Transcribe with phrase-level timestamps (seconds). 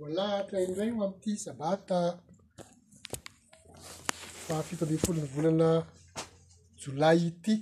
[0.00, 1.98] bolahatra indrayo am'ity sabata
[4.46, 5.68] fafito ambe folony volana
[6.80, 7.54] jolay ity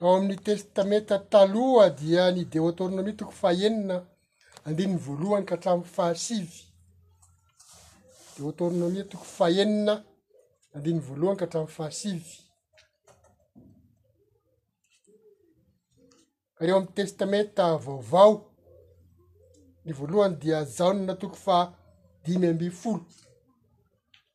[0.00, 3.96] ao amin'ny testameta taloa dia ny de autornomia tokoy faenina
[4.66, 6.58] andinny voalohany ka hatramoy fahasivy
[8.34, 9.94] de autornomia toko faenina
[10.74, 12.32] andiny voalohany ka hatramo'ny fahasivy
[16.60, 18.50] areo amy testameta vaovao
[19.84, 23.04] ny voalohany dia zahony natoko fadimy ambi folo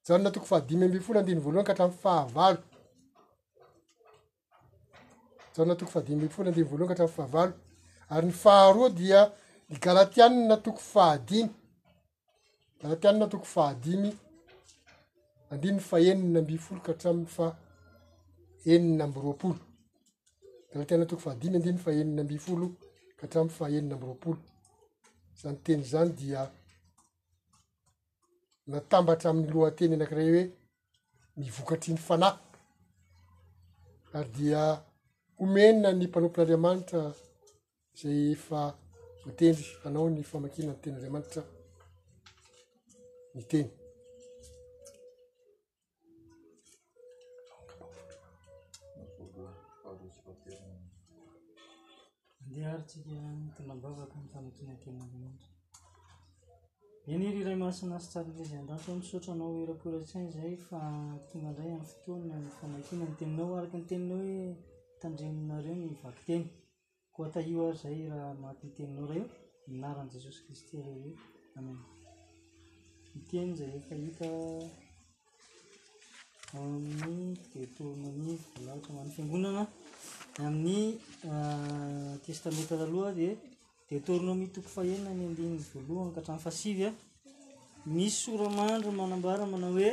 [0.05, 2.58] zaony natoko fadimy amb folo andiny volony ka atramyfava aon
[5.70, 7.44] natoko faadimybfoloadvolonyka aamfaha
[8.09, 9.20] ary ny faharoa dia
[9.84, 11.50] galatiani natoko faadimy
[12.81, 14.09] galatian natoko fadimy
[15.52, 17.55] andinyy fa enina amby folo ka hatramiy fa
[18.66, 19.59] eninna ambyroapolo
[20.73, 22.68] kalaha tena toko fahadiny andiny faenina amby folo
[23.18, 24.40] ka hatramin fa enina am'roapolo
[25.42, 26.42] za ny teny zany dia
[28.67, 30.52] natambatra amin'ny lohanteny anakiray hoe
[31.38, 32.34] mivokatry ny fanay
[34.12, 34.62] kary dia
[35.38, 37.02] homenina ny mpanompon'andriamanitra
[37.97, 38.62] zay efa
[39.25, 41.42] votendry hanao ny famakina ny teny andriamanitra
[43.36, 43.69] ny teny
[52.56, 55.36] de arytsikatonabavaka yfanakinateniaimaa
[57.14, 63.76] enyry ray mahasinastsariza an-day misotra nao eraporatsyany zay fatonaray an fotoany ay fanakina nyteninao araka
[63.81, 64.42] nyteninao hoe
[65.02, 66.46] tandreminareo ny vakyteny
[67.16, 69.24] ko taio ayzay rahamamtiteninao raha
[69.70, 70.88] minaran' jesosy kristy r
[71.58, 74.18] amenieny zay efahit
[76.62, 78.31] amin'ny detoni
[78.66, 79.64] lahtraman'no fiangonana
[80.42, 83.20] Ah, ny amin'ny testametaaohd
[83.88, 85.12] dtornoitookaana
[87.94, 89.91] mis soramahndro manambara manao hoe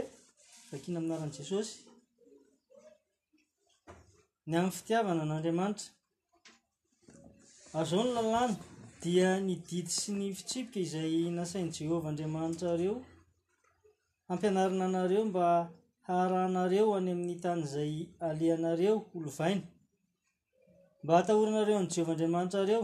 [0.71, 1.73] fakiny aminarany jesosy
[4.49, 5.89] ny amin'ny fitiavana n'andriamanitra
[7.79, 8.55] azao ny lalàna
[9.03, 12.95] dia nydidy sy ny fitsipika izay nasainy jehovaandriamanitrareo
[14.29, 15.45] hampianarana anareo mba
[16.07, 17.93] haranareo any amin'ny tanyizay
[18.29, 19.67] alenareo olovaina
[21.03, 22.81] mba hatahorianareo ny jeovaandriamanitrareo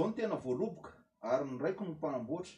[0.09, 0.81] ntenavoobok
[1.31, 2.55] ary noraiko nopahmboatra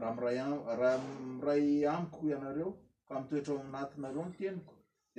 [0.00, 0.28] raha
[0.72, 0.96] ayraha
[1.38, 2.70] miray amiko ianareo
[3.06, 4.74] fa mitoetra oaminatinareo nytenikod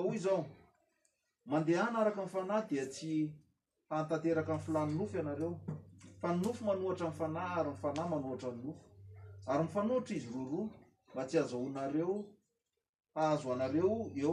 [0.00, 3.10] oaoandehan arak fanah dia tsy
[3.90, 8.80] hanteky ilany nofo aeofa ny nofo manohatra fana aryny fana manohatra ny nofo
[9.50, 10.64] ary mifanohitra izy roroa
[11.12, 12.16] mba tsy azohonareo
[13.20, 14.32] ahazo anareo eo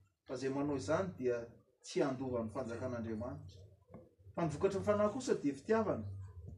[0.33, 6.05] ayaaozany dity adovanfanjakan'adamanitrafanyvokatry ny fanahy kosa de fitiavana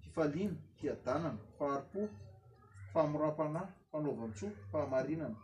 [0.02, 2.02] fifaliana fiadanana faharipo
[2.94, 5.38] fahmoram-panahy fanaovantso fahaainana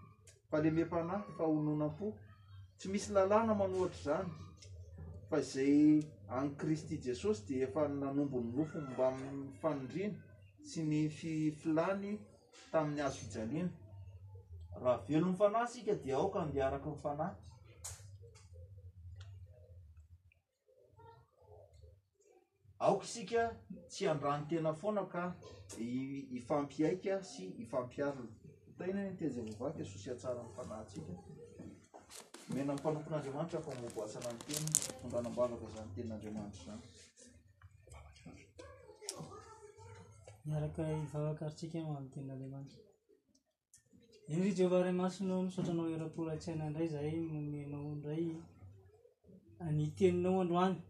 [0.50, 2.06] fahaleme m-panahy faononampo
[2.78, 4.26] tsy misy lalàna manohatra zany
[5.30, 5.78] fa izay
[6.38, 10.14] agny kristy jesosy diefa nanombony nofombamin'ny fanondriny
[10.70, 12.10] sy ny fifilany
[12.72, 13.74] tamin'ny azo fijaliana
[14.84, 17.30] rahavelony fanah sika di aoka iarakyny faahy
[22.80, 23.56] aoka isika
[23.88, 25.34] tsy andrahny tena foana ka
[25.80, 28.28] iifampiaika sy ifampiarina
[28.78, 31.14] taina ny nytena zay vaoavaka sosiatsaranyfanahatsika
[32.54, 34.68] mena mpanompon'andriamanitra fa moboasana ny teny
[35.02, 36.62] tondranam-bavaka zay tenin'andriamanitra
[38.26, 38.42] zany
[40.46, 42.80] miaraka ivavaka ari tsika amnn tenin'andriamanitra
[44.28, 48.26] iny ry jehovah raymasinao misotranao eraporatsyaina ndray zay monnao ndray
[49.60, 50.82] anyteninao androany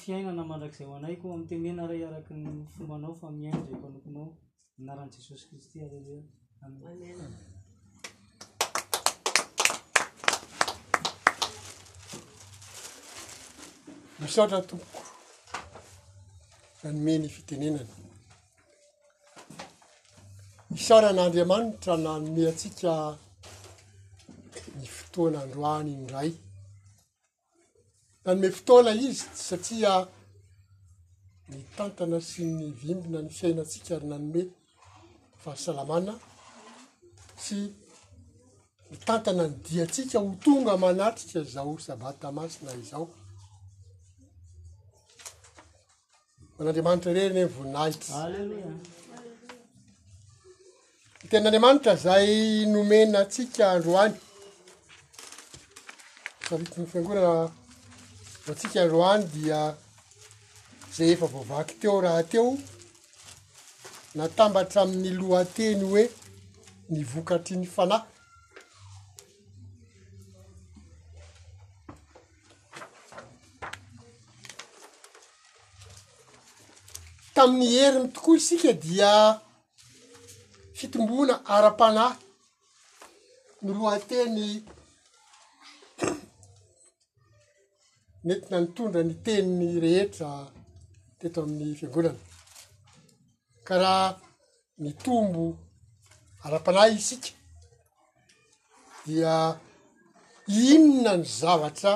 [0.00, 4.30] fiainana mandrak'izay hoanayko amitenena ray araky ny fombanao fa miaina za mpanokonao
[4.78, 5.92] manaran' jesosy kristy ar
[14.20, 15.02] misaotra tompoko
[16.88, 17.88] anome ny fitenenana
[20.70, 22.92] misana n'andriamanitra na nome antsika
[24.76, 26.30] ny fotoana androahny inydray
[28.24, 29.92] nanome fotaola izy satria
[31.50, 34.42] ni tantana sy ny vimbina ny fiainatsika ary nanome
[35.42, 36.12] fahasalamana
[37.44, 37.56] sy
[38.90, 43.04] nitantana ny dia tsika ho tonga manatrika izao sabata masina izao
[46.56, 48.10] man'andriamanitra rery nyny e, voninahity
[51.22, 52.28] ny ten'andriamanitra zay
[52.74, 54.14] nomena tsika androany
[56.50, 57.61] savito ny fiangorana
[58.46, 59.58] ro tsika roany dia
[60.96, 62.48] zay efa voavaky teo raha teo
[64.18, 66.04] natambatra amin'ny loateny hoe
[66.92, 68.04] nivokatry ny fanahy
[77.34, 79.12] tamin'ny heriny tokoa isika dia
[80.78, 82.16] fitombona ara-panahy
[83.62, 84.46] ny loateny
[88.24, 90.30] nety na nitondra ny teiny rehetra
[91.18, 92.18] toeto amin'ny fiangonana
[93.66, 94.06] karaha
[94.82, 95.44] ny tombo
[96.44, 97.30] ara-panay isika
[99.06, 99.34] dia
[100.70, 101.92] inona ny zavatra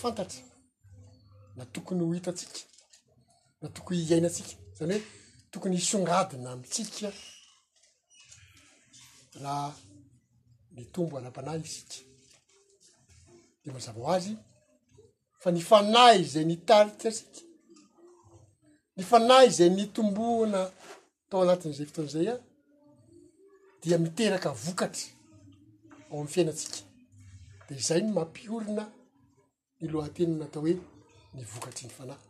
[0.00, 0.42] fantatra
[1.56, 2.60] na tokony ho hitantsika
[3.60, 5.04] na tokony hiainatsika zany hoe
[5.52, 7.08] tokony hisongadina amitsika
[9.42, 9.68] nah
[10.76, 11.94] ny tombo ara-panay isika
[13.66, 14.36] de mazava ho azy
[15.42, 17.38] fa ny fanay zay ni taritra sika
[18.96, 20.60] ny fanahy zay ny tomboana
[21.24, 22.36] atao anatin'izay foton'izay a
[23.82, 25.06] dia miteraka vokatry
[26.10, 26.78] ao m'ny fiainatsika
[27.68, 28.84] de zay n mampiorina
[29.80, 30.74] nylohanteny natao hoe
[31.36, 32.22] nyvokatry ny fanahy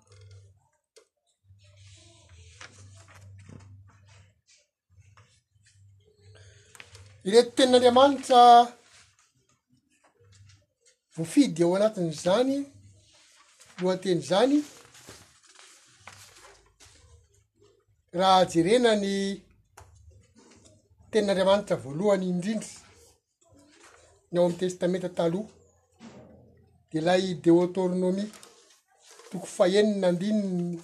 [7.27, 8.41] irety tenin'andriamanitra
[11.17, 12.57] vofidy ao anatiny zany
[13.83, 14.55] loa-teny zany
[18.19, 19.15] raha jerenany
[21.11, 22.73] tenn'andriamanitra voalohany indrindry
[24.31, 25.49] ny ao am'y testamenta taloha
[26.91, 28.25] de lay deautornomi
[29.31, 30.81] toko faeni nandininy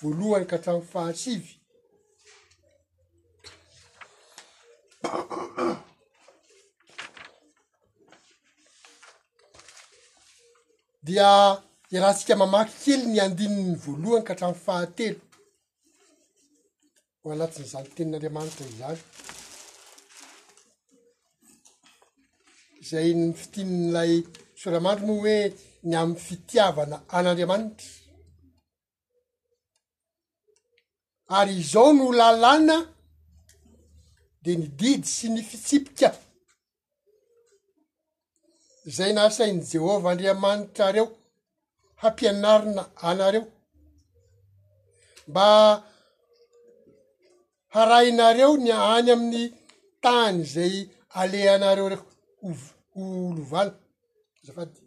[0.00, 1.57] voalohany ka hatranony fahasivy
[11.08, 11.28] dia
[11.92, 15.20] i raha ntsika mamaky kely ny andininy voalohany ka hatramn fahatelo
[17.20, 19.00] ho anatiny zanytenin'andriamanitra izany
[22.88, 24.12] zay my fitinin'lay
[24.60, 25.38] soramandro moa hoe
[25.88, 27.90] ny am'ny fitiavana an'andriamanitra
[31.38, 32.76] ary izao no lalàna
[34.44, 36.08] de nididy sy ny fitsipika
[38.96, 41.06] zay nahasainy jehova andriamanitrareo
[42.00, 43.44] hampianarina anareo
[45.28, 45.44] mba
[47.74, 49.44] harainareo ny any amin'ny
[50.04, 50.74] tany zay
[51.18, 52.00] ale anareo rey
[52.42, 52.58] hov
[52.92, 53.72] holovala
[54.46, 54.80] zafady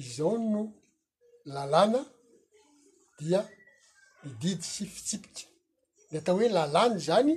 [0.00, 0.62] izao no
[1.54, 2.00] lalàna
[3.18, 3.40] dia
[4.22, 5.42] mididy sy fitsipika
[6.10, 7.34] ny atao hoe lalàny zany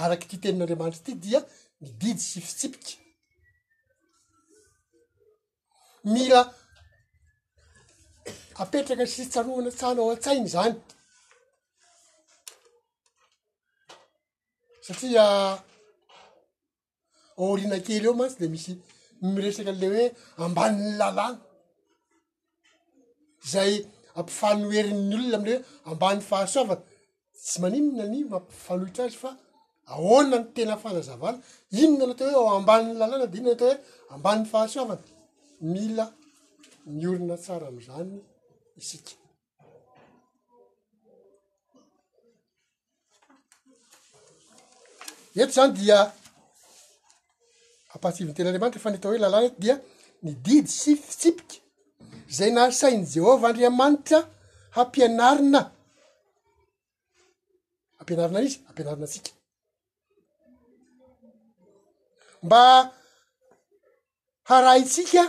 [0.00, 1.40] araky ty tenin'andriamanitra ity dia
[1.82, 2.94] ny didy syfitsipiky
[6.12, 6.42] mira
[8.62, 10.74] apetraka sytsaroana tsala ao an-tsainy zany
[14.86, 15.24] satria
[17.44, 18.72] aorina kely eo mantsy de misy
[19.34, 20.04] miresaky le hoe
[20.44, 21.38] ambaniny lalàna
[23.52, 23.72] zay
[24.18, 26.82] ampifahno erinny olona amlehoe ambany fahasoavana
[27.46, 29.30] tsy maniny naniy mampifanohitra azy fa
[29.92, 31.38] ahoana ny tena fanazavana
[31.80, 33.80] inona natao hoe ao ambaniny lalàna de inono anyatao hoe
[34.14, 35.02] amban'ny fahasoavana
[35.72, 36.06] mila
[36.94, 38.10] miorona tsara am'zany
[38.80, 39.12] isika
[45.40, 45.98] eto zany dia
[47.94, 49.74] ampahatsiviny tena andriamanitra efa nytao hoe lalàna ety dia
[50.24, 51.56] nididy sifiitsipika
[52.36, 54.18] zay nahasainy jehova andriamanitra
[54.76, 55.60] hampianarina
[57.98, 59.30] hampianarinay izy hampianarina antsika
[62.46, 62.64] mba
[64.48, 65.24] harayntsika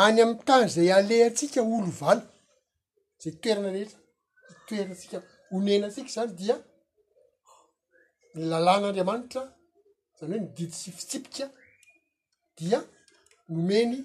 [0.00, 2.22] any am'y tany zay ale atsika olo valy
[3.22, 3.98] zay toerana rehetra
[4.50, 5.16] hitoerana ntsika
[5.50, 6.56] honena ntsika zany dia
[8.36, 9.42] ny lalàn'andriamanitra
[10.18, 11.44] zany hoe nydidi sy fitsipika
[12.58, 12.78] dia
[13.52, 13.96] nomeny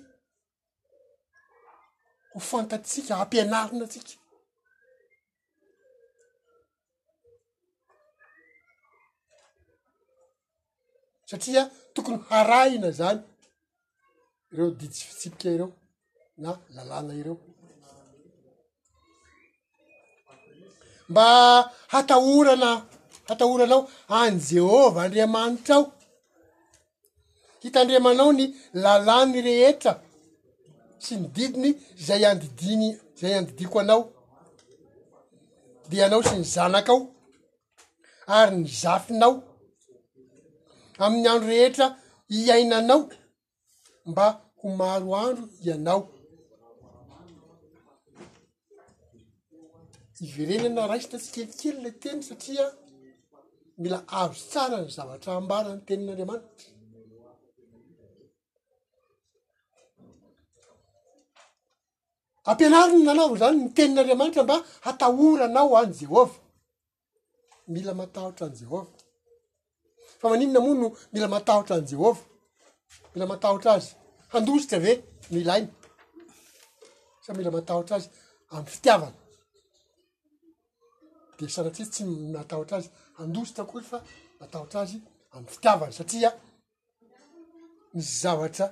[2.31, 4.18] ho fantatytsika ampianarina tsika
[11.29, 11.61] satria
[11.93, 13.21] tokony haraina zany
[14.55, 15.71] reo didi tsifitsipika ireo
[16.41, 17.37] na lalàna ireo
[21.09, 21.23] mba
[21.93, 22.71] hatahorana
[23.29, 23.83] hatahoranao
[24.17, 25.87] any jehova andriamanitra ao
[27.63, 28.43] hitandriamannao ny
[28.83, 29.93] lalàny rehetra
[31.03, 31.69] sy ny didiny
[32.05, 32.87] zay andidigny
[33.19, 34.03] zay andidiko anao
[35.89, 37.03] di anao sy ny zanaka ao
[38.37, 39.35] ary ny zafinao
[41.03, 41.85] amin'ny andro rehetra
[42.37, 42.99] iainanao
[44.11, 44.25] mba
[44.59, 46.01] ho maroandro ianao
[50.25, 52.65] iverenana raisina tsikelikely ley teny satria
[53.81, 56.67] mila azo tsara ny zavatra ambara ny tenin'andriamanitra
[62.51, 66.35] ampianariny nanaovao zany ny tenin'andriamanitra mba hatahoranao any jehova
[67.73, 68.89] mila matahotra any jehova
[70.19, 72.21] fa maninona mono no mila matahotra any jehova
[73.15, 73.89] mila matahotra azy
[74.33, 74.93] handositra ve
[75.31, 75.69] no ilaina
[77.25, 78.07] sa mila matahotra azy
[78.55, 79.13] amy fitiavany
[81.39, 82.03] de sanatsisy tsy
[82.37, 83.97] matahotra azy handositra koy fa
[84.41, 84.97] matahotra azy
[85.35, 86.29] amy fitiavany satria
[87.93, 88.65] misy zavatra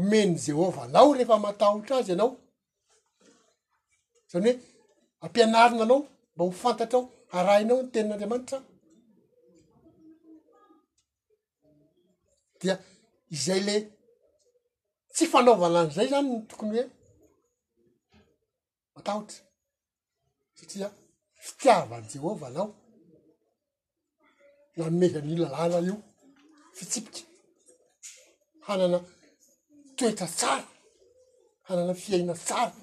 [0.00, 2.30] omeny jehova lao rehefa matahotra azy ianao
[4.30, 4.54] zany hoe
[5.24, 6.00] ampianarina anao
[6.34, 8.58] mba ho fantatra ao a raha inao ny tenin'andriamanitra
[12.60, 12.74] dia
[13.36, 13.74] izay le
[15.14, 16.84] tsy fanaovalana zay zany ny tokony hoe
[18.94, 19.38] matahotra
[20.58, 20.88] satria
[21.46, 22.68] fitiavan jehova anao
[24.76, 25.96] nanomezan' lalàna io
[26.76, 27.22] fitsipika
[28.66, 28.98] hanana
[29.98, 30.66] toetra tsara
[31.66, 32.74] hanana fiaina tsara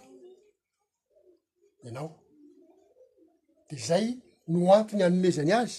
[1.85, 2.11] ianao
[3.69, 4.07] de zay
[4.51, 5.77] no antony anomezany azy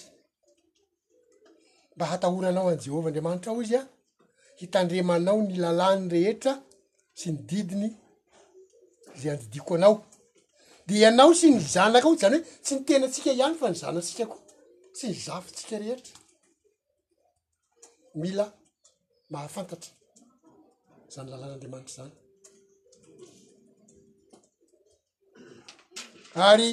[1.96, 3.82] mba hatahoranao any jehovah andriamanitra ao izy a
[4.60, 6.52] hitandremanao ny lalàny rehetra
[7.18, 7.88] sy ny didiny
[9.20, 9.94] zay andidiko anao
[10.86, 13.76] de ianao sy ny zanaka aohiy zany hoe tsy ni tena ntsika ihany fa ny
[13.82, 14.36] zanatsikako
[14.94, 16.14] tsy ny zafitsika rehetra
[18.22, 18.46] mila
[19.32, 19.92] mahafantatra
[21.12, 22.12] za ny lalàn'andriamanitra zany
[26.52, 26.68] ary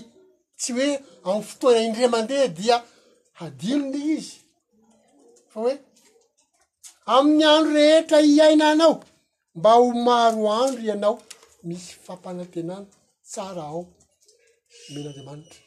[0.59, 2.77] tsy hoe amn'ny fotoaa indremandeha dia
[3.39, 4.31] hadilonyi izy
[5.51, 5.73] fa hoe
[7.15, 8.95] amin'ny andro rehetra iainana ao
[9.59, 11.15] mba ho maro andro ianao
[11.67, 12.87] misy fampanatenana
[13.31, 13.81] tsara ao
[14.83, 15.59] homen'andriamanitra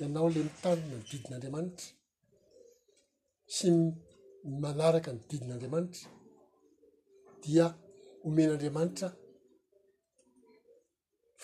[0.00, 1.86] ianao le mitanona nydidin'andriamanitra
[3.54, 3.66] sy
[4.62, 6.06] manaraka nydidin'andriamanitra
[7.42, 7.66] dia
[8.26, 9.08] homen'andriamanitra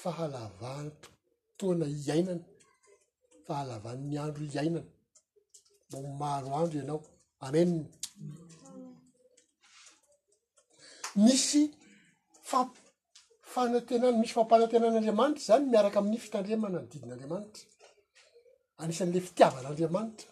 [0.03, 2.45] fahalavanytoana iainana
[3.49, 4.83] fahalavan'ny andro iainana
[5.91, 6.99] momaro andro ianao
[7.47, 7.73] amenn
[11.25, 11.63] misy
[12.51, 12.79] fam-
[13.53, 17.65] fanatenana misy fampanantenan'andriamanitra zany miaraka amin'ny fitandremana anodidin'andriamanitra
[18.83, 20.31] anisan'le fitiavan'andriamanitra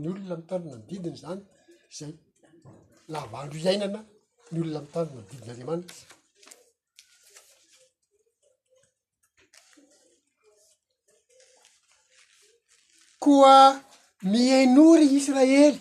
[0.00, 1.42] ny olona mitandro nano didiny zany
[1.98, 2.12] zay
[3.12, 4.00] lava andro iainana
[4.52, 5.98] ny olona mitandro nanodidin'andriamanitra
[13.24, 13.56] koa
[14.32, 15.76] mienory israely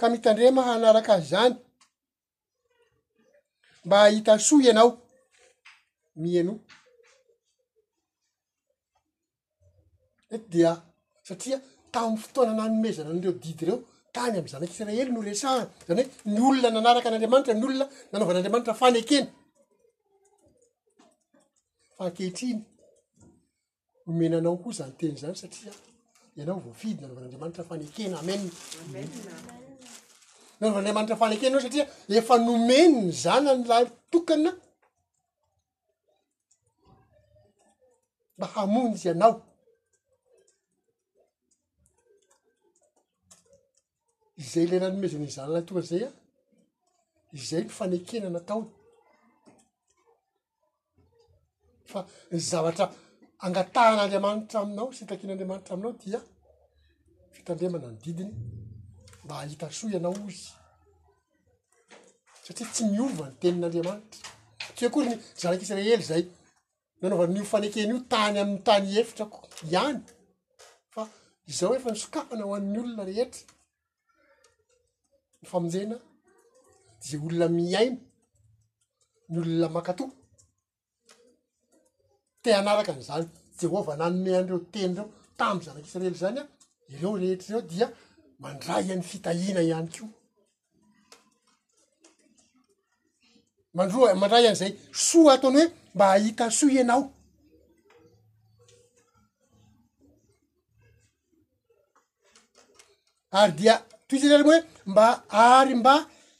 [0.00, 1.54] ka mitandre ma hanaraka ahy zany
[3.86, 4.90] mba hahita so ianao
[6.22, 6.52] mieno
[10.34, 10.72] ety dia
[11.28, 11.56] satria
[11.94, 13.78] tamin'ny fotoana na anomezana an'direo didy reo
[14.14, 19.26] tany am'y zanak'isiraely noresahany zany hoe ny olona nanaraka an'andriamanitra ny olona nanaovan'andriamanitra fanekeny
[21.96, 22.60] fankehitriny
[24.06, 25.72] nomenanao koa zanyteny zany satria
[26.36, 28.50] ianao voafidy nanaovan'anriamanitra fanekena amena
[30.60, 31.84] nanaovan'andriamanitra fanekenanao satria
[32.18, 34.50] efa nomeniny zany anylay tokana
[38.36, 39.34] mba hamonjy ianao
[44.42, 46.10] izay lena nomezinyy zany lay toka zay a
[47.38, 48.68] izay mifanekena nataona
[51.92, 52.00] fa
[52.50, 52.86] zavatra
[53.46, 56.20] angatahan'andriamanitra aminao sy hitakian'andriamanitra aminao dia
[57.34, 58.34] fitandremana ny didiny
[59.24, 60.46] mba hahita soa ianao izy
[62.44, 64.22] satria tsy miova ny tenin'andriamanitra
[64.76, 66.24] tsyakory ny zarakisa rehely zay
[67.00, 69.36] nanaova niofaneken'io tany amin'ny tany efitra ko
[69.72, 70.00] ihany
[70.94, 71.02] fa
[71.50, 73.42] izao efa nysokapana ho an'ny olona rehetra
[75.40, 75.96] ny famonjena
[76.98, 77.98] d zay olona miaina
[79.30, 80.04] ny olona makato
[82.42, 83.26] te anaraka n'zany
[83.60, 85.06] jehovah nanome han'dreo teny reo
[85.38, 86.44] tamy zanaky isrely zany a
[86.92, 87.86] ireo rehetrareo dia
[88.42, 90.04] mandra ian'ny fitahina ihany ko
[93.76, 94.72] mandroa- mandray an' zay
[95.08, 97.02] soa ataony hoe mba ahita so ianao
[103.40, 103.74] ary dia
[104.08, 104.58] toitsareriny oe
[104.90, 105.04] mba
[105.44, 105.94] ary mba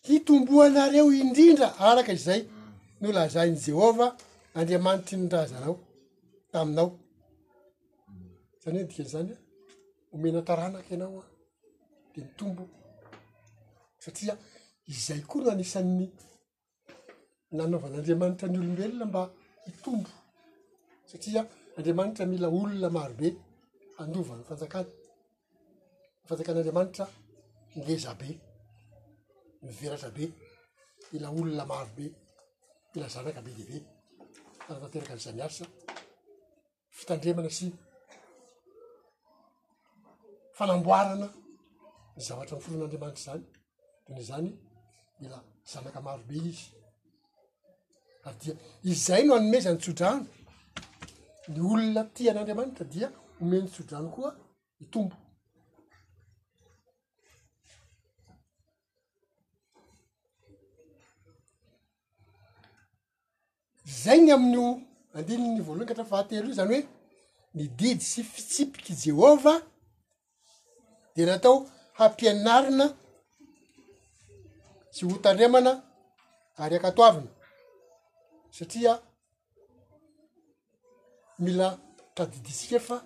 [0.06, 2.40] hitomboanareo indrindra araka izay
[3.00, 4.10] no lahazahyny jehovah
[4.58, 5.74] andriamanitry nyrazanao
[6.52, 6.88] taminao
[8.62, 9.38] zany hedika an'zany a
[10.12, 11.24] homena taranaka ianao a
[12.12, 12.64] dia mitombo
[14.04, 14.34] satria
[14.92, 16.06] izay koa rynanisan'ny
[17.56, 19.22] nanaovan'andriamanitra ny olombelona mba
[19.70, 20.10] itombo
[21.10, 21.40] satria
[21.76, 23.28] andriamanitra mila olona marobe
[24.02, 24.90] andovan'ny fanjakany
[26.20, 27.04] myfanjakan'andriamanitra
[27.80, 28.28] ngezabe
[29.64, 30.24] miveratra be
[31.10, 32.06] mila olona marobe
[32.92, 33.86] mila zanaka be dehibe
[34.64, 35.64] fara atanteraka m'zanmiasa
[37.02, 37.66] fitandremana sy
[40.56, 41.26] fanamboarana
[42.14, 43.40] ny zavatra ny foroan'andriamanitra zany
[44.06, 44.48] deny zany
[45.20, 45.38] mila
[45.72, 46.64] zanaka marobe izy
[48.26, 48.52] ary dia
[48.92, 50.22] izay no anomezany tsodrano
[51.52, 54.30] ny olona ti an'andriamanitra dia homeny tsodrano koa
[54.82, 55.16] i tombo
[64.02, 64.66] zay ny amin'n'o
[65.18, 66.82] andiny ny voalohangatra fahatelo io zany hoe
[67.56, 69.54] nididy sy fitsipiky jehova
[71.16, 71.56] de natao
[71.98, 72.86] hampianarina
[74.94, 75.72] sy hotan remana
[76.62, 77.30] ary akatoavina
[78.56, 78.92] satria
[81.44, 81.66] mila
[82.16, 82.96] tadidisika efa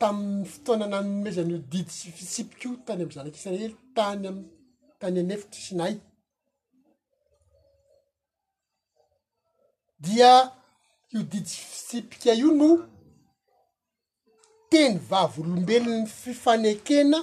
[0.00, 4.38] taminy fotoana na nymezany didy sy fitsipika io tany am'ny zanak'isreely tany am
[5.00, 6.07] tany anefitry sy nahity
[9.98, 10.52] dia
[11.12, 12.68] io didy fisipika io no
[14.70, 17.20] teny vavolombelon'ny fifanekena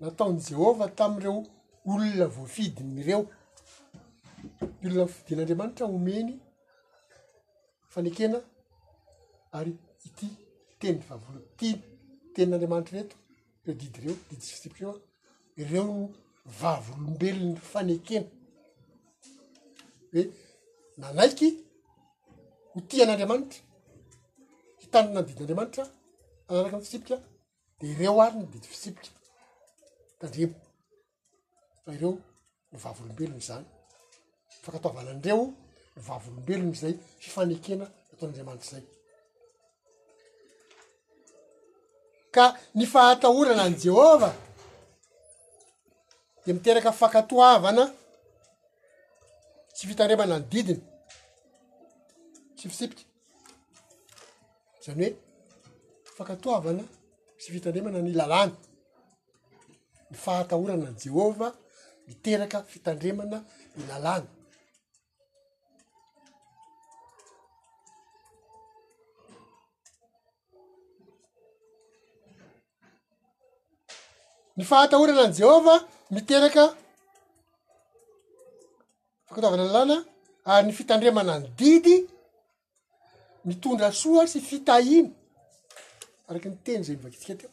[0.00, 1.42] nataon' jehovah tami'ireo
[1.88, 3.22] olona voafidinyreo
[4.82, 6.30] y olona fidin'andriamanitra omeny
[7.92, 8.38] fanekena
[9.52, 9.72] ary
[10.04, 10.28] ity
[10.80, 11.68] teni vavooloti
[12.34, 13.16] tenin'andriamanitra reto
[13.66, 15.00] e didy reo didy fisipika reo
[15.62, 16.10] ireo
[16.60, 18.28] vavolombelon'ny fanekena
[20.18, 20.20] e
[21.02, 21.48] nanaiky
[22.72, 23.60] ho tian'andriamanitra
[24.80, 25.84] hitanyna nydidin'andriamanitra
[26.48, 27.16] anaraka ny fisipikra
[27.78, 29.12] de ireo ary nydidi fisipitra
[30.20, 30.56] tandremo
[31.82, 32.12] fa ireo
[32.72, 33.66] novavolombelony zany
[34.64, 35.44] fankatoavana anireo
[35.96, 38.84] novavoolombelony zay fifanekena nataon'andriamanitra zay
[42.34, 42.44] ka
[42.78, 44.34] ny fahatahorana any jehovah
[46.44, 47.84] de miteraka ifankatoavana
[49.76, 50.80] tsy fitandremana ny didiny
[52.60, 53.02] sipisipika
[54.84, 55.16] zany hoe
[56.16, 56.84] fankatoavana
[57.42, 58.56] sy fitandremana ny lalàna
[60.10, 61.52] ny fahatahorana an jehovah
[62.08, 63.38] miteraka fitandremana
[63.76, 64.28] ny lalàna
[74.56, 75.78] ny fahatahorana an jehovah
[76.14, 76.64] miteraka
[79.28, 79.96] fakataovana lalàna
[80.54, 81.96] ary ny fitandremana ny didy
[83.48, 85.10] mitondra soa sy fitahina
[86.28, 87.48] araky miteny zay mivakitsika tyo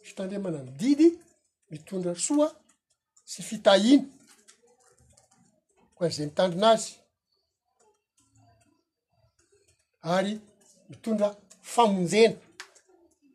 [0.00, 1.06] y fitandremana ny didy
[1.72, 2.48] mitondra soa
[3.32, 4.04] sy fitahina
[5.96, 6.90] koa'zay mitandrinazy
[10.16, 10.32] ary
[10.90, 11.28] mitondra
[11.74, 12.38] famonjena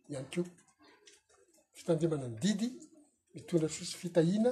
[0.10, 0.46] ihany keo
[1.78, 2.68] fitandremana ny didy
[3.36, 4.52] mitondra soa sy fitahina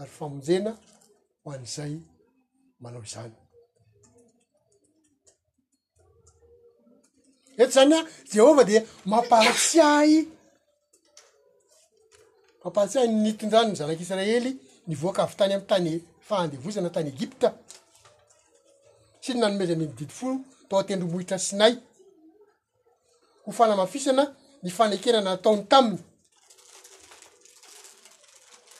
[0.00, 0.72] ary famonjena
[1.52, 1.98] an'izay
[2.80, 3.32] manao zany
[7.58, 10.28] eto zany a jehovah de mampahtsiay
[12.64, 14.52] mampahtsiahy nniton-drano ny zanak'israely
[14.86, 15.92] ny voaka avy tany am'y tany
[16.26, 17.48] fahandevozana tany egypta
[19.22, 20.36] syny nanomeza nymididy folo
[20.68, 21.74] tao atendroomohitra sinay
[23.44, 24.24] ho fanamafisana
[24.62, 26.02] ny fanekerana ataony taminy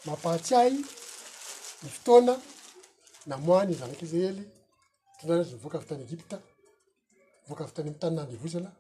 [0.04, 0.70] mampahtsiay
[1.83, 2.35] ny fotoana
[3.31, 4.43] namoany zanak' izeely
[5.19, 6.37] tondrana azy nivoaka avy tany egypta
[7.49, 8.71] voaka avytany ami'y tanynanlivosana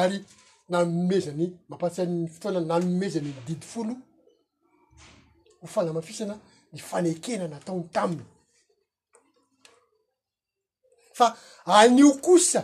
[0.00, 0.18] ary
[0.70, 3.94] nanonomezany mampahatsiayny ffoana nanonomezany nididy folo
[5.60, 6.34] hofalamafisana
[6.72, 8.24] ny fanekena nataony taminy
[11.18, 11.26] fa
[11.78, 12.60] anio kosa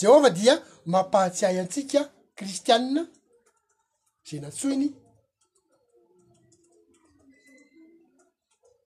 [0.00, 0.54] jehovah dia
[0.92, 2.00] mampahatsiay antsika
[2.38, 3.02] kristianina
[4.30, 4.88] zay na tsoiny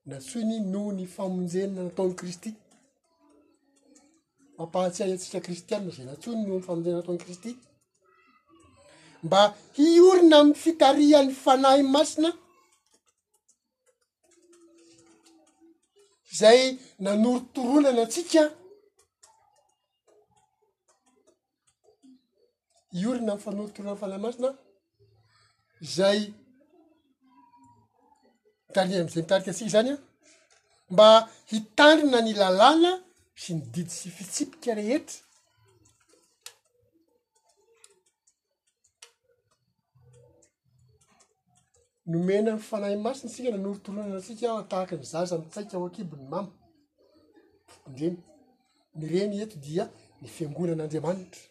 [0.06, 2.50] na tsoiny noho ny famonjea nataony kristy
[4.58, 7.50] mampahatsiay atsika kristianna zay na tsoiny noho ny famonjenataony kristy
[9.26, 9.42] mba
[9.76, 12.30] hiorina am'y fitarihan'ny fanay masina
[16.38, 16.60] zay
[17.04, 18.42] nanorotoronana atsika
[23.00, 24.50] iorina amy fanorotoronany fanahy masina
[25.80, 26.20] zay
[28.68, 29.98] mitariera am'izay mitarika antsika zany a
[30.92, 31.06] mba
[31.50, 32.92] hitarina ny lalàla
[33.40, 35.18] sy nididi sy fitsipika rehetra
[42.10, 46.50] nomena nyfanahy masiny sika nanorotoronana atsika tahaky ny zaza amitsaika ao ankiby ny mamy
[47.74, 48.16] okondreny
[48.98, 49.84] mireny eto dia
[50.20, 51.44] ny fiangonan'andriamanitra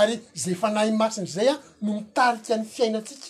[0.00, 3.26] ary zay fanahyn masiny zay a no mitarika ny fiainatsika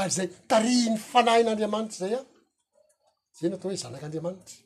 [0.00, 2.22] ary zay tari ny fanahin'andriamanitra zay a
[3.38, 4.56] zay y atao hoe zanak'andriamanitra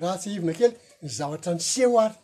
[0.00, 2.16] raha tsy hivina kely ny zavatra ny seho ary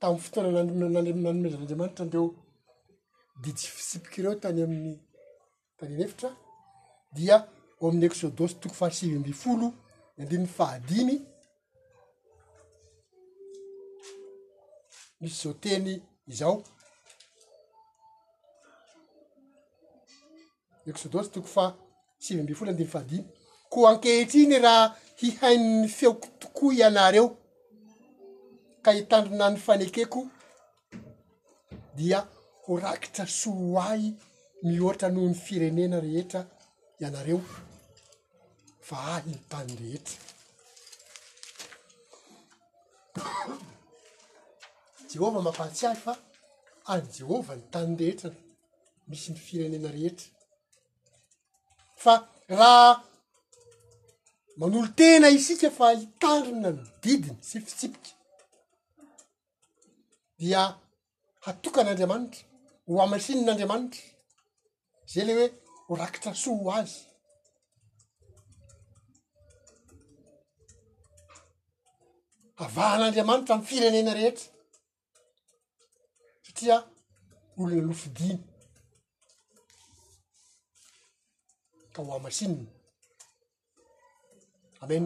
[0.00, 2.26] tamin'ny fotoana nananomelan'anriamanitra ndreo
[3.42, 4.92] diji fisipokaireo tany amin'ny
[5.78, 6.30] tanyanefitra
[7.20, 7.36] dia
[7.82, 9.66] oamin'ny ekxôdosy toko fa sivy ambi folo
[10.20, 11.16] andinny fahadiny
[15.20, 15.88] misy zaoteny
[16.32, 16.56] izao
[20.90, 21.64] exodosy toko fa
[22.24, 23.24] sivy mbyfolo andiny fahadimy
[23.72, 24.84] ko ankehitriny raha
[25.20, 27.26] hihaininy feoko tokoy ianareo
[28.84, 30.20] ka hitandronany fanekeko
[31.96, 32.18] dia
[32.64, 34.02] horakitra soay
[34.66, 36.40] mioatra noho ny firenena rehetra
[37.00, 37.40] ianareo
[38.88, 40.16] fa ahy ny tanyn rehetra
[45.10, 46.12] jehova mampahatsi ahy fa
[46.90, 48.30] aryny jehova ny tanynrehetra
[49.08, 50.28] misy mifirenena rehetra
[52.02, 52.14] fa
[52.58, 52.92] raha
[54.58, 58.10] manolo tena isika fa hitandrina mididiny sifitsipika
[60.38, 60.62] dia
[61.44, 62.40] hatokan'andriamanitra
[62.86, 64.02] ho amasinin'andriamanitra
[65.12, 65.48] zay ley hoe
[65.92, 66.94] orakitra soha azy
[72.64, 74.46] avahaan'andriamanitra n'firenena rehetra
[76.46, 76.76] satria
[77.60, 78.38] olona lofidiny
[81.94, 82.66] ka ho a masinna
[84.84, 85.04] amen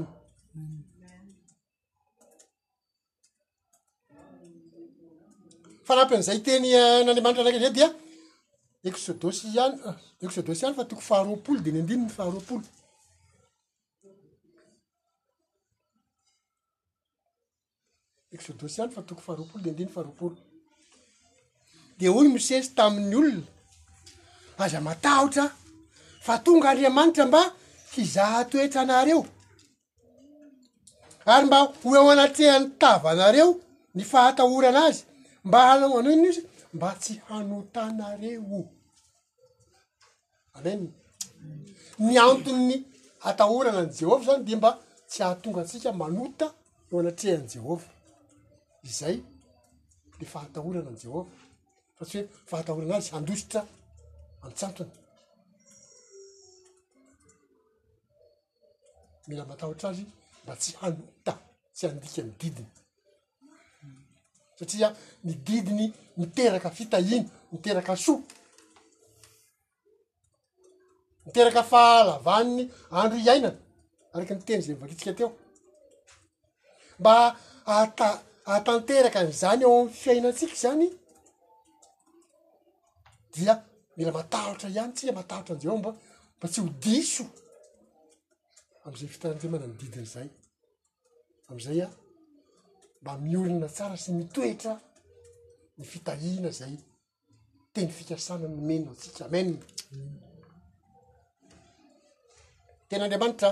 [5.86, 7.88] fanampin'izay teny eh, an'andriamanitra araiky ray dia
[8.84, 12.62] exodosy any ah, exodosyany fa toko faharoapolo de ny andinyny faharoapolo
[18.36, 20.36] exodosyany fa toko faharoapolo de nandinny faharoapolo
[21.98, 23.46] de oy mosesy tamin'ny olona
[24.64, 25.44] aza matahotra
[26.26, 27.40] fa tonga andriamanitra mba
[27.94, 29.20] hizaha toetra anareo
[31.32, 33.48] ary mba hoo anatehan'ny tava anareo
[33.96, 35.00] ny fahatahory anazy
[35.46, 38.62] mba anao anao iny izy mba tsy hanotanareo
[40.56, 40.82] amen
[41.98, 42.76] miantony
[43.24, 44.70] hatahorana any jehovah zany de mba
[45.08, 46.46] tsy hahatonga atsika manota
[46.90, 47.86] no anatrea any jehova
[48.88, 49.18] izay
[50.20, 51.30] de fa hatahorana any jehova
[51.98, 53.60] fa tsy hoe fa hatahorana azy handositra
[54.42, 54.90] amitsantany
[59.28, 60.04] mila matahotra azy
[60.42, 61.32] mba tsy hanota
[61.74, 62.68] tsy handika mididiny
[64.58, 68.20] satria mididiny miteraka fitahina miteraka soa
[71.26, 72.62] miteraka falavaniny
[73.00, 73.58] andro hiainana
[74.14, 75.28] araky niteny zay mivalitsika atyo
[77.00, 77.12] mba
[77.76, 78.08] ata
[78.54, 80.86] atanteraka n'izany ao am'y fiainatsika zany
[83.34, 83.54] dia
[83.96, 85.90] mila matahotra ihany tsya matahotra an'izay o mba
[86.36, 87.24] mba tsy ho diso
[88.86, 90.28] am'izay fitaan'dzay mana mididiny zay
[91.50, 91.92] am'izay a ah,
[93.02, 94.74] mba miolona tsara sy mitoetra
[95.78, 96.76] ny fitahina zay
[97.72, 99.66] teny fikasana nomena tsika manina
[102.88, 103.50] tenaandriamanitra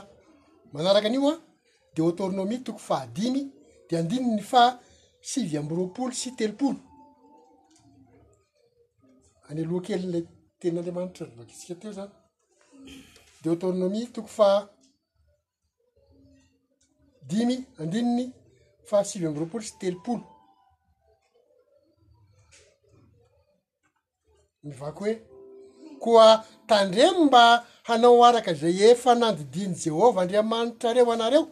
[0.73, 1.35] manaraka an'io a
[1.95, 3.43] de autonomie toko fadimy
[3.89, 4.63] di andininy fa
[5.29, 6.81] sivy amboropolo sy telopolo
[9.49, 10.25] any aloha kely lay
[10.61, 12.13] tenaandriamanitra vakitsika te zany
[13.43, 14.49] de autornomia toko fa
[17.31, 18.27] dimy andininy
[18.91, 20.25] fa sivy am'roapolo sy telopolo
[24.67, 25.15] ny vako hoe
[26.03, 26.29] koa
[26.71, 27.43] tandremo mba
[27.89, 31.45] hanao araka zay efaa nandidiny jehovah andriamanitra reo anareo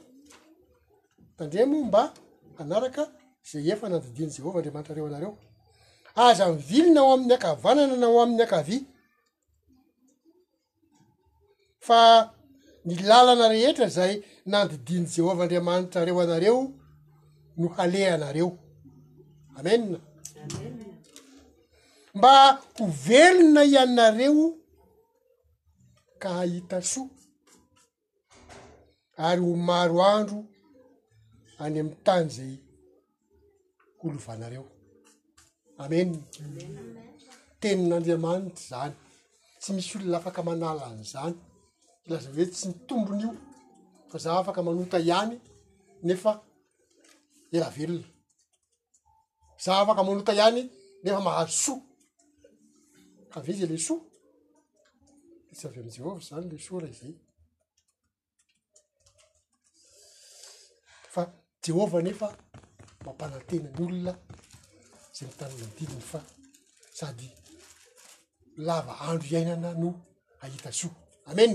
[1.38, 2.03] tandremoa mba
[2.59, 3.05] hanaraka
[3.53, 5.33] zay efa nandidiny jehovah andriamanitra reo anareo
[6.22, 8.79] aza my vilina ao amin'ny akavanana nao amin'ny akavya
[11.87, 12.01] fa
[12.87, 14.12] ny lalana rehetra zay
[14.51, 16.59] nandidiny jehovah andriamanitra reo anareo
[17.59, 18.51] no hale anareo
[19.57, 19.99] amenna
[22.18, 22.33] mba
[22.77, 24.44] ho velona ianareo
[26.23, 27.11] ka ahita soa
[29.27, 30.40] ary ho maro andro
[31.62, 32.55] any ami'ny tany zay
[34.01, 34.64] holovanareo
[35.83, 36.18] amena
[37.61, 38.94] tenin'andriamanitra zany
[39.61, 41.37] tsy misy olona afaka manala ny zany
[42.09, 43.31] laza hoe tsy mitombony io
[44.11, 45.37] fa zao afaka manota ihany
[46.09, 46.31] nefa
[47.56, 48.08] e la velona
[49.64, 50.62] za afaka manota ihany
[51.02, 51.76] nefa mahazo soa
[53.37, 54.02] aav e za le soa
[55.52, 57.14] itsy avy am' jehova zany ley soa ra zay
[61.14, 61.22] fa
[61.64, 62.28] jehovah nefa
[63.04, 64.12] mampanatena n'olona
[65.16, 66.20] zay mitana mandininy fa
[66.98, 67.28] sady
[68.66, 69.88] lava andro iainana no
[70.44, 70.96] ahita soa
[71.30, 71.54] amen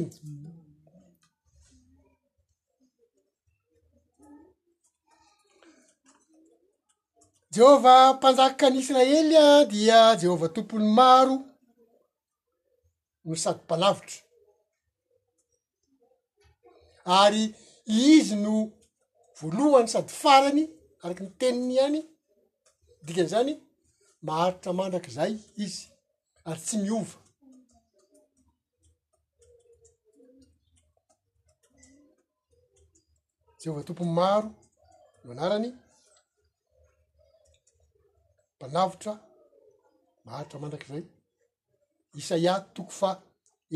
[7.54, 11.36] jehova mpanjaka any israely a dia jehova tompon'ny maro
[13.26, 14.20] no sady mpalavitra
[17.20, 17.44] ary
[18.10, 18.54] izy no
[19.39, 20.63] voalohany sady farany
[21.04, 22.00] araky mi teniny hany
[23.06, 23.54] dikany zany
[24.28, 25.82] maharitra mandrak'zay izy
[26.50, 27.18] ary tsy miova
[33.62, 34.50] jehova tompony maro
[35.24, 35.70] noanarany
[38.63, 39.13] panavitra
[40.28, 41.04] maharitra mandrak'zay
[42.21, 43.10] isaia toko fa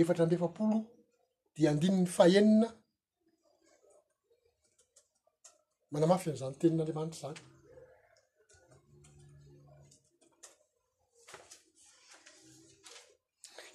[0.01, 0.77] efatra ambe fapolo
[1.55, 2.67] di andininy faenina
[5.93, 7.39] manamafy an'izanytenin'andriamanitra zany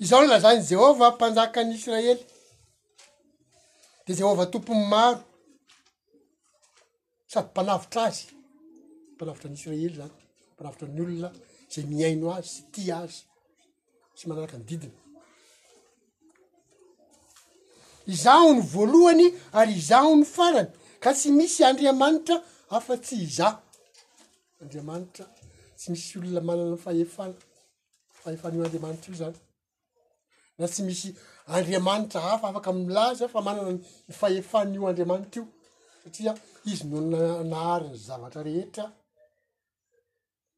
[0.02, 2.20] izaho nlaha zany jehova mpanjaka ny israely
[4.04, 5.20] de jehovah tompon'ny maro
[7.32, 8.24] sady mpanavotra azy
[9.14, 10.21] mpanavitra nyisraely zany
[10.64, 11.30] ravitra ny olona
[11.74, 13.18] zay miaino azy sy tia azy
[14.18, 15.00] sy manaraka nydidina
[18.14, 19.26] izaho ny voalohany
[19.60, 20.70] ary izaho n'ny farany
[21.02, 22.36] ka tsy misy andriamanitra
[22.78, 23.48] afa-tsy iza
[24.62, 25.24] andriamanitra
[25.78, 27.34] tsy misy olona manana ny fahefana
[28.22, 29.38] fahefan'io andriamanitra io zany
[30.58, 31.08] na tsy misy
[31.58, 33.82] andriamanitra hafa afaka milaza fa manana ny
[34.20, 35.46] fahefan'io andriamanitra io
[36.04, 36.32] satria
[36.70, 37.18] izy nona
[37.52, 38.84] nahariny zavatra rehetra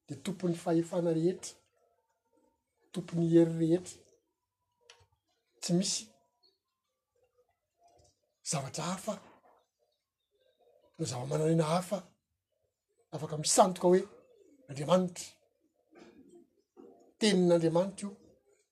[0.08, 1.54] de tompon'ny fahefana rehetra
[2.92, 3.98] tompon'ny hery rehetra
[5.60, 6.02] tsy misy
[8.50, 9.14] zavatra hafa
[10.98, 11.98] n zava-mananina hafa
[13.14, 14.00] afaka misantoka hoe
[14.68, 15.26] andriamanitra
[17.20, 18.10] tenin'andriamanitra io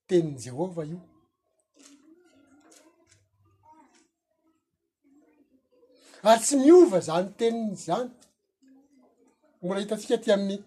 [0.08, 1.00] tenin'ny jehovah io
[6.30, 8.10] ary tsy miova zany teniny zany
[9.62, 10.58] mbola hitatsika ty amin'ny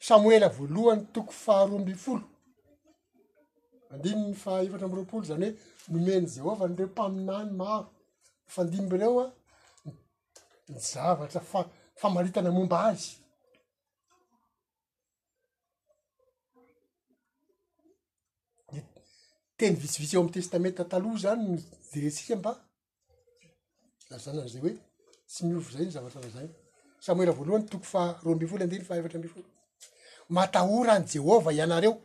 [0.00, 2.24] samoela voalohany toko faharoa ambifolo
[3.92, 5.48] andinyny fahaefatra am roapolo zany
[5.80, 7.86] hoe nomeny jehovah nyreo mpaminany maro
[8.54, 9.26] fandimbiny eo a
[10.68, 13.06] ny zavatra fafamalitana momba azy
[18.72, 18.80] ny
[19.58, 21.56] teny vitsivitsy eo amy testamenta taloha zany ny
[21.92, 22.52] diresika mba
[24.10, 24.74] lazanan'izay hoe
[25.30, 26.48] tsy miovo zay ny zavatra lahazay
[27.04, 29.48] samoela voalohany toko faroa ambi folo andinyny fahaefatra ambifolo
[30.30, 32.00] matahora an' jehova ianareo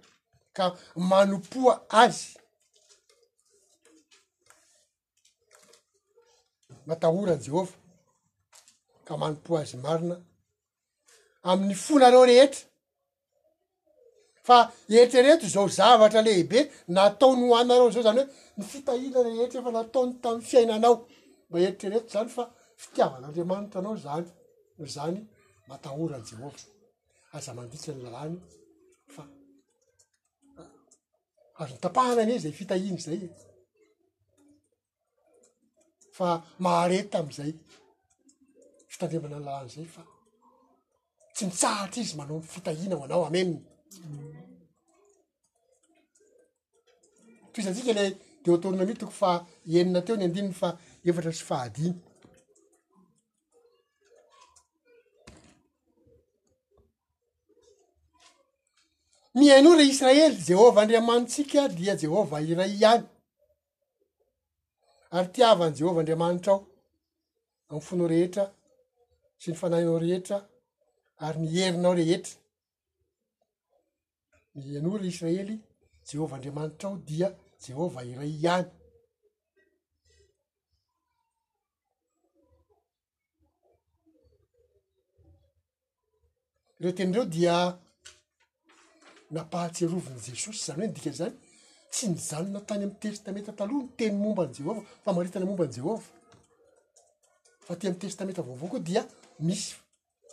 [0.53, 2.21] ka manompoa azy
[6.89, 7.73] matahoran' jehova
[9.07, 10.17] ka manompoa azy marina
[11.49, 12.61] amin'ny fonanao rehetra
[14.47, 14.57] fa
[14.95, 16.59] eitrereto zao zavatra lehibe
[16.97, 20.95] nataony hoannareo zao zany hoe ny fitahina rehetra efa nataony tamy fiainanao
[21.49, 22.43] mba eritrereto zany fa
[22.81, 24.27] fitiavan'andriamanitra anao zany
[24.95, 25.19] zany
[25.69, 26.59] matahorany jehova
[27.35, 28.35] aza mandika ny lalany
[29.15, 29.23] fa
[30.59, 30.71] ah,
[31.63, 33.19] azo nytapahana any zay fitahiny zay
[36.17, 36.27] fa
[36.63, 37.51] maharettaam'izay
[38.91, 40.03] fitandremana nny lalany zay fa
[41.35, 43.61] tsy mitsaratra izy manao my fitahina ho anao ameniny
[47.53, 48.05] tiisantsika le
[48.43, 49.31] de otorina amitiko fa
[49.79, 50.69] enina teo ny andininy fa
[51.09, 51.93] efatra tsy fahadiny
[59.37, 63.03] miain'ore israely jehova andriamanitsika dia jehova iray ihany
[65.15, 66.53] ary tiavany jehovah andriamanitra
[67.71, 68.45] ao am foan ao rehetra
[69.41, 70.37] sy ni fanahinao rehetra
[71.25, 72.39] ary mierinao rehetra
[74.55, 75.57] mianory israely
[76.09, 77.27] jehova andriamanitra ao dia
[77.65, 78.69] jehova iray ihany
[86.81, 87.55] reo tenydreo dia
[89.31, 91.35] napahatsearoviny jesosy zany hoe ndika zany
[91.91, 96.01] tsy nizanona tany amy testamenta talohano teny momba n jehovafamaritaamombanjeham
[97.79, 99.01] tetmentavaovaoko dia
[99.39, 99.75] misy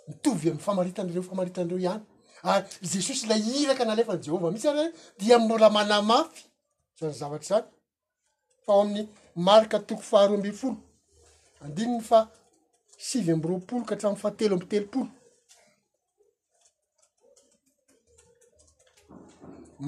[0.09, 2.03] mitovy amny famaritanreofamaritanreo iany
[2.49, 4.85] ary jesosy la iraka nalefany jehova misy ara
[5.19, 6.43] dia mbola manamafy
[7.01, 7.67] zany zavatra zany
[8.65, 10.77] fa o amin'ny marika toko faharoa ambe folo
[11.65, 12.19] andininy fa
[13.09, 15.09] sivy ambroapolo ka hatramiyfahatelo ambtelopolo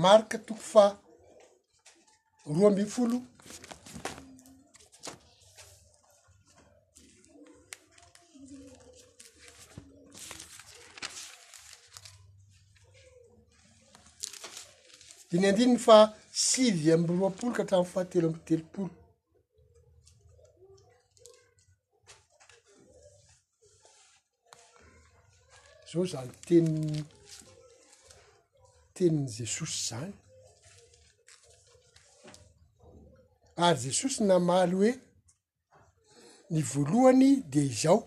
[0.03, 0.97] marika toko fa
[2.47, 3.19] roa ambyfolo
[15.31, 15.97] diny andiniy fa
[16.47, 18.91] sivy amby roa-polo ka atramofahatelo amby telopolo
[25.91, 27.14] zao zany teniy
[28.95, 30.13] teninny jesosy zany
[33.65, 34.93] ary jesosy namaly hoe
[36.55, 37.99] ny voalohany de izaho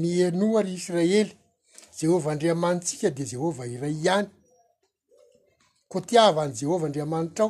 [0.00, 1.30] ny eno ary israely
[2.00, 4.28] jehova andriamanitsika de jehova iray ihany
[5.90, 7.46] ko tiava any jehovah andriamanitra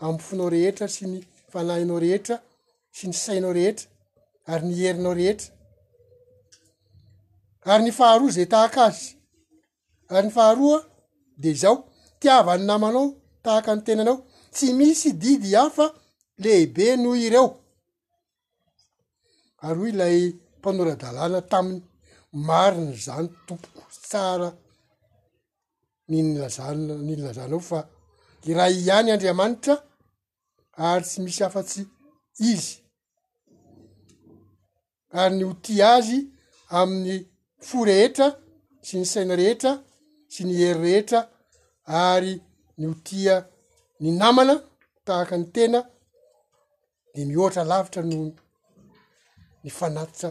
[0.00, 1.18] ao amfoinao rehetra sy ny
[1.52, 2.36] fanahinao rehetra
[2.96, 3.88] sy ny sainao rehetra
[4.52, 5.48] ary ny herinao rehetra
[7.72, 9.04] ary ny faharoa zay tahaka azy
[10.14, 10.91] ary ny faharoaa
[11.38, 11.76] de zaho
[12.20, 13.06] tiava ny namanao
[13.44, 14.18] tahaka ny tenanao
[14.54, 15.86] tsy misy didy hafa
[16.42, 17.48] lehibe noho ireo
[19.66, 20.18] ary oy lay
[20.58, 21.82] mpanora-dalàna taminy
[22.48, 24.48] mariny zany tompoko tsara
[26.10, 27.78] nynlazana ninylazanao fa
[28.50, 29.74] irahy ihany andriamanitra
[30.88, 31.82] ary tsy misy afatsy
[32.50, 32.72] izy
[35.20, 36.18] ary ny ho ti azy
[36.78, 37.18] amin'ny
[37.68, 38.26] fo rehetra
[38.86, 39.72] sy ny saina rehetra
[40.32, 41.20] sy ny hery rehetra
[42.00, 42.34] ary
[42.78, 43.34] ny hotia
[44.02, 44.54] ny namana
[45.06, 45.80] tahaka any tena
[47.14, 48.16] de mihohatra lavitra no
[49.64, 50.28] ny fanattsa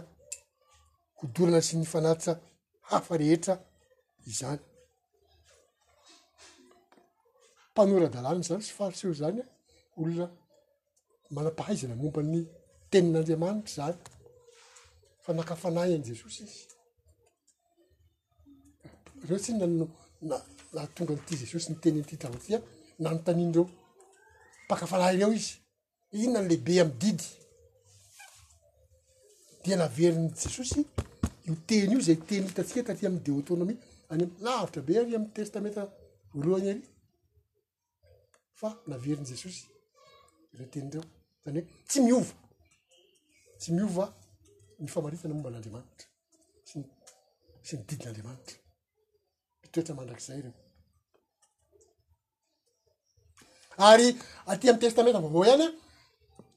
[1.20, 2.32] hodorana sy ny fanattsa
[2.90, 3.54] hafa rehetra
[4.32, 4.62] izany
[7.72, 9.50] mpanora-dalany zany sy farotseo zany a e,
[10.00, 10.28] olona
[11.36, 12.40] manam-pahaizana mombany
[12.92, 14.00] tenin'andriamanitra zany
[15.24, 16.62] fa nakafanay an' jesosy izy
[19.30, 19.86] reo tsyny
[20.22, 22.58] nalatonganity jesosy nytenyntyhtaotya
[23.04, 23.64] nanontaninyreo
[24.70, 25.54] pakafalahy reo izy
[26.14, 27.28] inona n'lehibe amdidy
[29.64, 30.80] dia naveriny jesosy
[31.48, 33.76] io teny io zay teny hitatsika tari amde autonomi
[34.12, 35.76] anylavitra be ary am'y testament
[36.34, 36.84] voalohany ery
[38.60, 39.62] fa naveriny jesosy
[40.58, 41.04] reo tenyreo
[41.44, 42.34] zany hoe tsy miova
[43.60, 44.06] tsy miova
[44.84, 46.08] nyfamaritsana momba n'andriamanitra
[47.66, 48.61] ssy ny didin'andriamanitra
[49.72, 50.52] troetra mandrak'zay re
[53.90, 54.08] ary
[54.52, 55.70] aty am'y testamenta vaovao iany a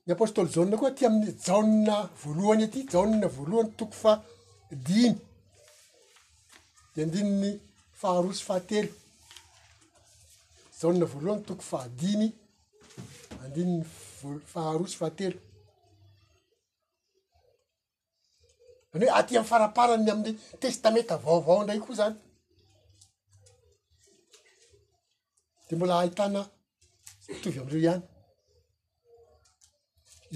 [0.07, 4.13] ny apôstoly jaona koa ty amin'ny jaona voalohany aty jaona voalohany toko fa
[4.87, 5.15] diny
[6.95, 7.51] de andinyny
[8.01, 8.93] faharosy fahatelo
[10.79, 12.27] jaona voalohany toko fahadiny
[13.45, 13.87] andinnyv
[14.53, 15.39] faharosy fahatelo
[18.91, 22.17] zany hoe aty am faraparany amin'y testamenta vaovao ndray koa zany
[25.71, 26.41] de mbola hahitana
[27.29, 28.03] mitovy amn'dreo ihany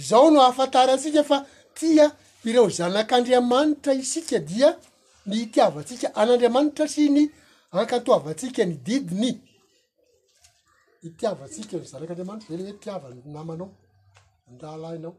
[0.09, 1.37] zao no afantaratsika fa
[1.79, 2.05] tia
[2.49, 4.69] ireo zanak'andriamanitra isika dia
[5.29, 7.23] ny itiavantsika an'andriamanitra sy ny
[7.81, 9.31] ankatoavantsika ny didiny
[11.09, 13.69] itiavatsika ny zanak'andriamanitra vely hoe tiavanynamanao
[14.53, 15.15] nlahalah inao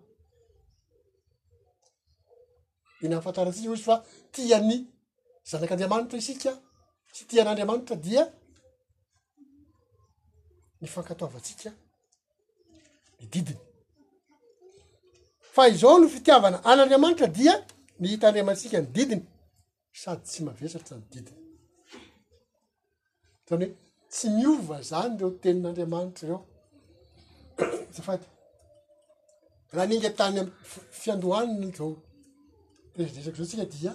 [3.03, 3.95] iny hafantarantsika ozy fa
[4.35, 4.75] tia ny
[5.51, 6.51] zanak'andriamanitra isika
[7.15, 8.23] sy tia an'andramanitra dia
[10.81, 11.71] ny fankatoavantsika
[13.19, 13.57] mididiny
[15.53, 17.53] fa izao no fitiavana an'andriamanitra dia
[18.01, 19.23] ny hitandriamantratsika ny didiny
[20.01, 21.37] sady tsy mahavesatra ny didiny
[23.47, 23.69] tany hoe
[24.13, 26.27] tsy miova zany reo tenin'andriamanitra
[27.97, 30.47] eoalaha ningtanyam
[31.01, 31.89] fiandohaniny zao
[32.97, 33.91] reidresaky zao sika dia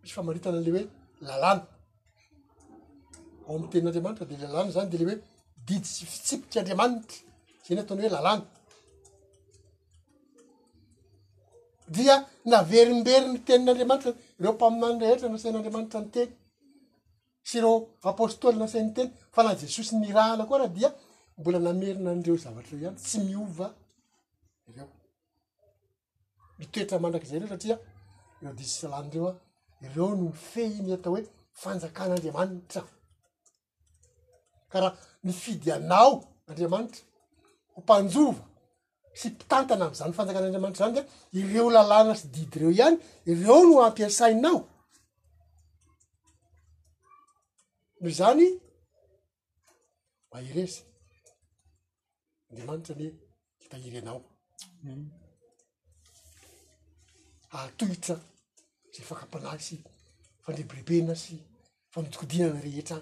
[0.00, 0.84] misy famaritana le hoe
[1.28, 1.64] lalàna
[3.46, 5.18] ao ami'ny tenin'andriamanitra de lalàna zany de lehoe
[5.68, 7.16] didy sy fitsipika andriamanitra
[7.64, 8.44] zay ny ataony hoe lalàna
[11.96, 12.14] dia
[12.52, 14.10] naverimberiny tenin'andriamanitra
[14.40, 16.30] ireo mpaminanyrahetra nasain'andriamanitra ny teny
[17.48, 17.74] sy reo
[18.12, 20.88] apôstôly nasain'ny teny fa nah jesosy nirahana koa na dia
[21.38, 23.66] mbola namerina andreo zavatrareo ihany tsy miova
[24.70, 24.88] ireo
[26.58, 27.76] mitoetra mandrak' zay reo satria
[28.40, 29.34] ireo disy slanyreo a
[29.86, 31.24] ireo no mifehiny atao hoe
[31.62, 32.82] fanjakan'andriamanitra
[34.70, 34.96] karaha
[35.26, 36.12] mifidy anao
[36.48, 37.02] andriamanitra
[37.74, 38.44] hompanjova
[39.20, 41.02] sy mpitantana an'zany fanjakan'andriamanitra zany de
[41.40, 42.96] ireo lalàna sy didy reo ihany
[43.30, 44.58] ireo no ampiasainao
[48.02, 48.46] noh zany
[50.30, 50.82] baeresa
[52.48, 53.12] andriamanitra nyoe
[53.62, 54.20] hitahiry anao
[57.58, 58.16] atohitra
[58.92, 59.76] zay fankapanasy
[60.44, 61.34] fandreiblebe na sy
[61.92, 62.98] famodokodinana rehetra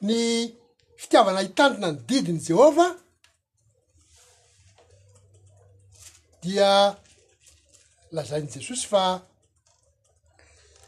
[0.00, 0.56] ny
[0.96, 2.94] fitiavana hitandrina ny didiny jehovah
[6.42, 6.96] dia
[8.12, 9.02] lazainy jesosy fa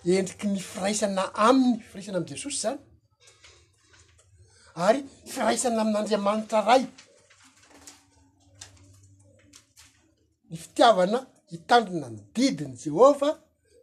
[0.04, 2.78] endriky ny firaisana amin'ny firaisana am' jesosy zany
[4.86, 5.04] ary
[5.34, 6.82] firaisana amin'n'andriamanitra ray
[10.50, 11.20] ny fitiavana
[11.52, 13.30] hitandrina ny didiny jehova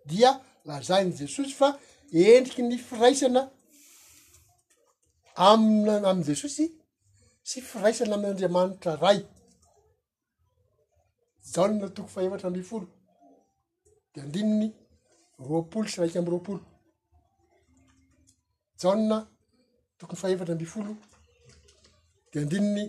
[0.10, 0.32] dia
[0.66, 1.68] lazainy jesosy fa
[2.34, 3.50] endriky ny firaisana
[5.48, 6.66] am- am' jesosy
[7.50, 9.20] sy firaisana amin'n'andriamanitra ray
[11.54, 12.88] jauna tokony fahevatra amby folo
[14.14, 14.70] di andininy
[15.48, 16.62] roapolo sy raika amby roapolo
[18.82, 19.18] jana
[20.00, 20.92] tokony fahevatra amby folo
[22.32, 22.86] di andininy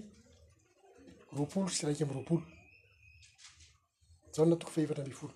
[1.37, 2.45] roapolo sy raika amb roapolo
[4.35, 5.35] jana tokony fahevatra amby folo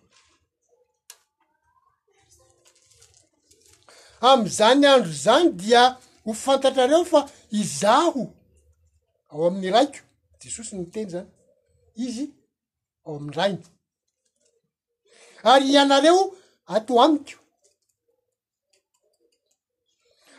[4.33, 5.85] am'zany andro zany dia
[6.25, 7.21] ho fantatrareo fa
[7.53, 8.25] izaho
[9.31, 10.01] ao amin'ny raiko
[10.41, 11.29] jesosy no noteny zany
[12.05, 12.27] izy
[13.05, 13.63] ao amin'ny rainy
[15.53, 16.21] ary ianareo
[16.75, 17.37] ato amiko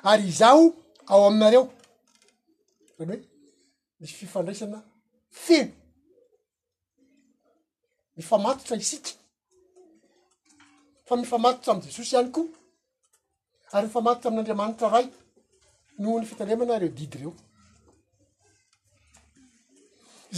[0.10, 0.64] ary izaho
[1.14, 1.64] ao aminareo
[2.98, 3.18] sany hoe
[4.00, 4.80] misy fifandraisana
[5.46, 5.72] felo
[8.18, 9.12] mifamatotra isika
[11.08, 12.48] fa mifamatotra am jesosy ihany koa
[13.76, 15.06] ary mifamatotra amin'n'andriamanitra vay
[16.00, 17.34] noho ny fitandemanareo didy reo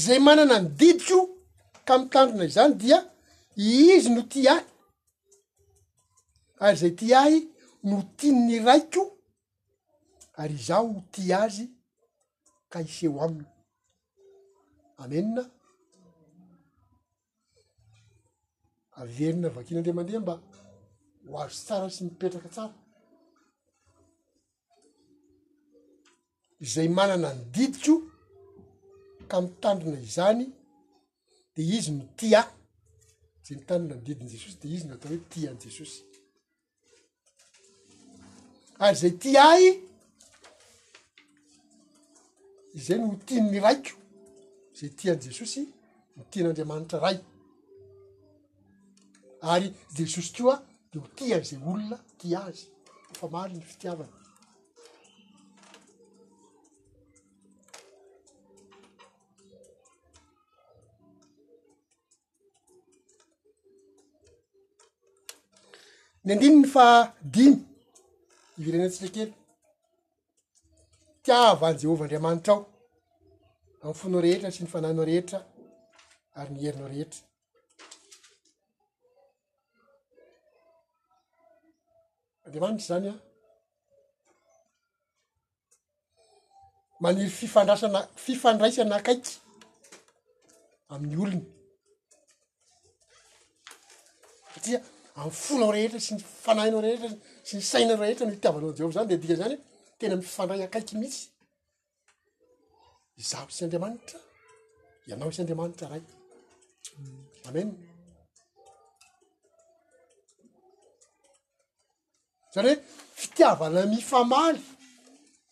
[0.04, 1.20] zay manana ny didiko
[1.86, 2.98] ka mitandrona izany dia
[3.94, 4.64] izy no ti ahy
[6.66, 7.38] ary zay ti ahy
[7.90, 9.04] no tin ny raiko
[10.42, 11.66] ary zaho ti azy
[12.72, 13.50] ka iseho aminy
[15.02, 15.44] amenina
[19.00, 20.34] averina vakina andreamandeha mba
[21.28, 22.74] ho azo tsara sy mipetraka tsara
[26.62, 28.02] zay manana ny didiko
[29.30, 30.46] ka mitandrona izany
[31.58, 32.42] de izy mitia
[33.46, 36.00] zay mitandrina nydidiny jesosy de izy nataony hoe tian' jesosy
[38.86, 39.68] ary zay tia y
[42.80, 43.92] izany notinny raiko
[44.80, 45.62] zay tian' jesosy
[46.18, 47.18] mitian'andriamanitra ray
[49.54, 50.56] ary jesosy koa
[50.92, 52.64] de ho tia zay olona ti azy
[53.14, 54.14] efa mahari ny fitiavany
[66.28, 66.84] ny andinony fa
[67.36, 67.54] diny
[68.60, 69.30] ivirenantsirakely
[71.24, 72.54] tiava any jehovah andriamanitra
[73.84, 75.40] ao amn'ny foinao rehetra sy ny fanainao rehetra
[76.40, 77.22] ary nyherinao rehetra
[82.46, 83.16] andriamanitra zany a
[87.04, 89.34] maniry fifandrasana- fifandraisana akaiky
[90.94, 91.44] amin'ny olony
[94.54, 94.80] satria
[95.18, 97.10] am'y folo ao rehetra sy ny fanahinao rehetra
[97.48, 99.60] sy ny saina rehetra no fitiavana jehova zany de adika zany ho
[100.00, 101.24] tena mifandray akaiky mihisy
[103.22, 104.20] izavisy andramanitra
[105.08, 106.14] ianao isy andriamanitra raiky
[107.50, 107.70] amen
[112.54, 112.76] zany hoe
[113.22, 114.62] fitiavana mifamaly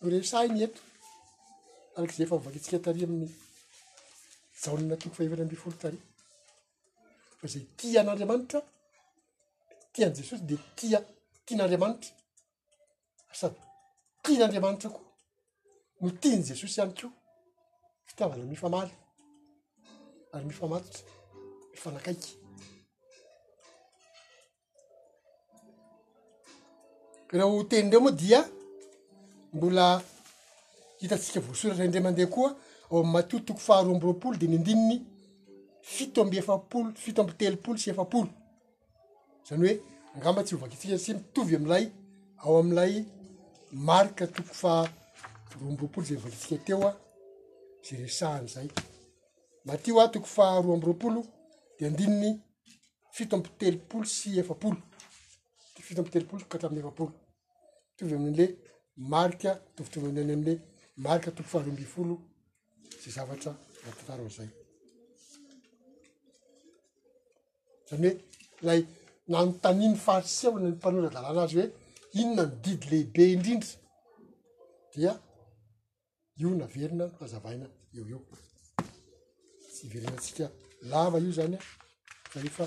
[0.00, 0.80] no resahiny eto
[1.96, 3.30] arak'izay fa mvaketsika tari amin'ny
[4.62, 5.98] jaonna toko fahevana m folo tari
[7.38, 8.60] fa zay ti an'andriamanitra
[9.96, 10.98] tian jesosy de tia
[11.46, 12.12] tian'andriamanitra
[13.32, 13.56] saby
[14.22, 15.06] tian'andriamanitra koa
[16.02, 17.10] no tiany jesosy ihany keo
[18.04, 18.92] fitiavana mifamaly
[20.32, 21.02] ary mifa malitra
[21.72, 22.30] mifanakaiky
[27.38, 28.40] reo teny ndreo moa dia
[29.54, 30.02] mbola
[31.00, 32.50] hitantsika voasoratra endreamandeha koa
[32.90, 34.96] ao am matiotoko faharoa amby roapolo de nindininy
[35.80, 38.30] fito amby efapolo fito amby telopolo sy efapolo
[39.48, 39.80] zany hoe
[40.16, 41.84] angamba tsy hovakitsika sy mitovy amlay
[42.42, 42.92] ao amlay
[43.86, 44.72] marika toko fa
[45.52, 46.96] roa amby roapolo za mivakitsika teo a
[47.84, 48.68] za resahanyzay
[49.66, 51.20] matio a toko fa roa amby roapolo
[51.78, 52.30] de andininy
[53.14, 54.78] fito ambitelopolo sy efapolo
[55.86, 57.12] fito ampitelopolo sy katrami'ny efapolo
[57.92, 58.46] mitovy ami'anle
[59.12, 60.52] marika itovitovy inany amle
[61.04, 62.14] marika toko faharombi folo
[63.02, 63.52] s zavatra
[63.88, 64.50] atantara zay
[67.88, 68.12] zany oe
[68.68, 68.82] lay
[69.28, 71.66] na notaniany fahriseavona ny mpanaora dalànazy hoe
[72.20, 73.72] inona mididy lehibe indrindra
[74.94, 75.12] dia
[76.40, 77.66] io na verina nyfahazavaina
[77.96, 78.20] eo eo
[79.72, 80.44] tsy iverenatsika
[80.90, 81.58] lava io zanya
[82.30, 82.64] fa refa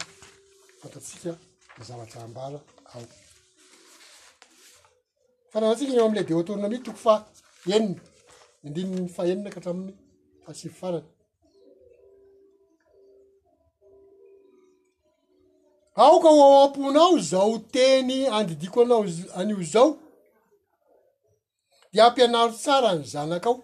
[0.79, 1.31] fantatsika
[1.77, 2.59] nyzavatra ambara
[2.93, 3.01] ao
[5.51, 7.13] fanantsika inyeo am'la de otorina amihy toko fa
[7.75, 8.01] enina
[8.65, 9.93] indrini ny faenina ka hatramin'ny
[10.43, 11.07] fahasivy farany
[16.01, 19.03] aoka ho ao am-poinao zao teny andidiko anao
[19.39, 19.89] anio zao
[21.93, 23.55] de ampianaro tsara ny zanakao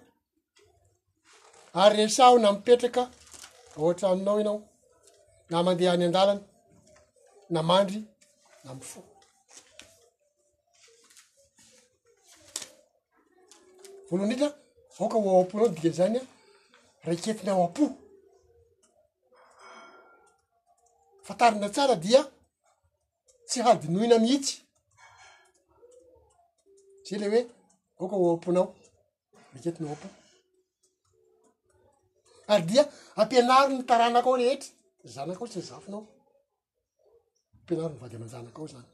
[1.81, 3.01] ary resaaho na mipetraka
[3.77, 4.57] aohatra aminao ianao
[5.51, 6.41] na mandehany an-dalany
[7.53, 7.99] na mandry
[8.63, 8.99] na ami fo
[14.07, 14.49] voalohanriza
[14.97, 16.23] aoka ho ao amponao dika zany a
[17.07, 17.89] raiketina ao ampoo
[21.26, 22.21] fantarina tsara dia
[23.47, 24.55] tsy hadinohina mihitsy
[27.07, 27.43] zay ley hoe
[27.99, 28.65] aoka hoampoinao
[29.53, 30.07] miketina o ampo
[32.55, 32.84] adia
[33.19, 34.69] ampianaro nytaranako ao nehetry
[35.13, 36.01] zanaka ao tsy ny zafinao
[37.59, 38.88] ampianaro ny vady aman-janaka ao zany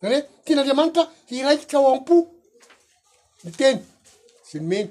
[0.00, 2.14] zany hoe tian'andriamanitra hiraikitra o ampo
[3.44, 3.78] ny teny
[4.48, 4.88] zy lomeny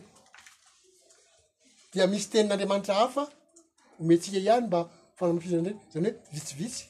[1.91, 3.23] dia misy tenin'andriamanitra hafa
[3.99, 4.79] omentsika ihany mba
[5.17, 6.83] fanamafirana ndrany zany hoe vitsivitsy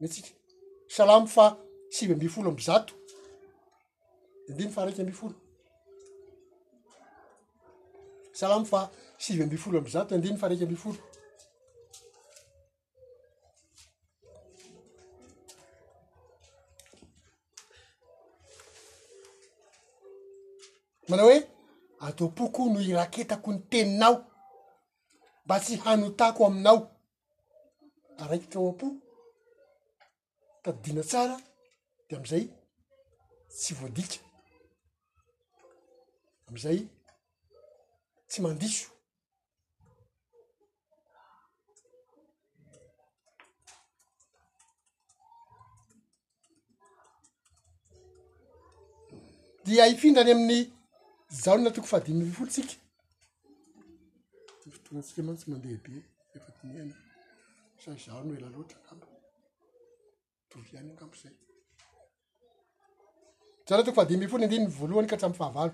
[0.00, 0.30] mentsika
[0.96, 1.44] salamo fa
[1.94, 2.92] sivy ambyfolo ambzato
[4.48, 5.34] andiny fa raika amby folo
[8.38, 8.80] salamo fa
[9.24, 10.98] sivy ambyfolo amzato andiny fa araika ambyfolo
[21.08, 21.47] mana oe
[22.18, 24.16] topoko no iraketako ny teninao
[25.44, 26.80] mba tsy hanotako aminao
[28.22, 28.86] araiki tra o apo
[30.62, 31.36] taidina tsara
[32.08, 32.44] de am'izay
[33.54, 34.18] tsy voadika
[36.48, 36.78] am'izay
[38.28, 38.88] tsy mandiso
[49.64, 50.64] dia ifindrany amin'ny
[51.30, 52.74] zaho ny la toko fahadimyi folotsika
[54.64, 55.94] nyfotonatsika manotsy mandehabe
[56.36, 56.94] efatmiana
[57.82, 59.08] sa zaho ny hoe laloatra akampo
[60.46, 61.32] itovyany ankampo zay
[63.68, 65.72] zao nah toko fahadimybifolo ny andinyny voalohany ka atramiy fahavalo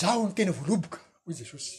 [0.00, 1.74] zaho no tena voaloboka hoe jesosy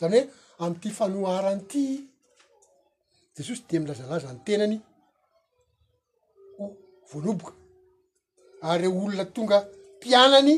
[0.00, 0.28] zany hoe
[0.66, 1.84] amyity fanoaran'ity
[3.36, 4.78] jesosy de milazalazany tenany
[7.10, 7.52] voaloboka
[8.68, 9.58] ary reo olona tonga
[9.96, 10.52] mpianany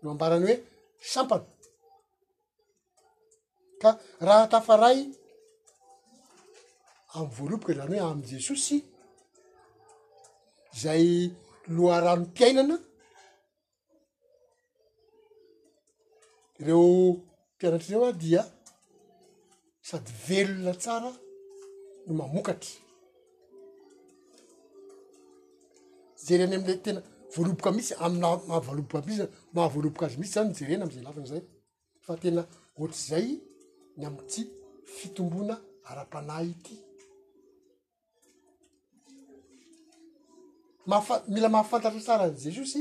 [0.00, 0.56] no ambarany hoe
[1.12, 1.46] sampana
[3.80, 3.90] ka
[4.26, 4.98] raha atafaray
[7.16, 8.76] amy voaloboka zany hoe am' jesosy
[10.80, 11.04] zay
[11.74, 12.76] loha rano mpiainana
[16.66, 16.82] reo
[17.54, 18.42] mtianatrareo a dia
[19.88, 21.10] sady velona tsara
[22.06, 22.72] no mamokatry
[26.30, 27.00] jerena amle tena
[27.34, 31.42] voaloboka mitsy amna mahavoaloboka mbisy zany mahavoaloboka azy mitsy zany mijerena amizay lafinizay
[32.06, 32.42] fa tena
[32.78, 33.26] ohatr'zay
[33.98, 34.40] ny amtsy
[34.96, 35.54] fitombona
[35.88, 36.74] ara-panay ity
[40.90, 42.80] mahafamila mahafantatra tsara ny jesosy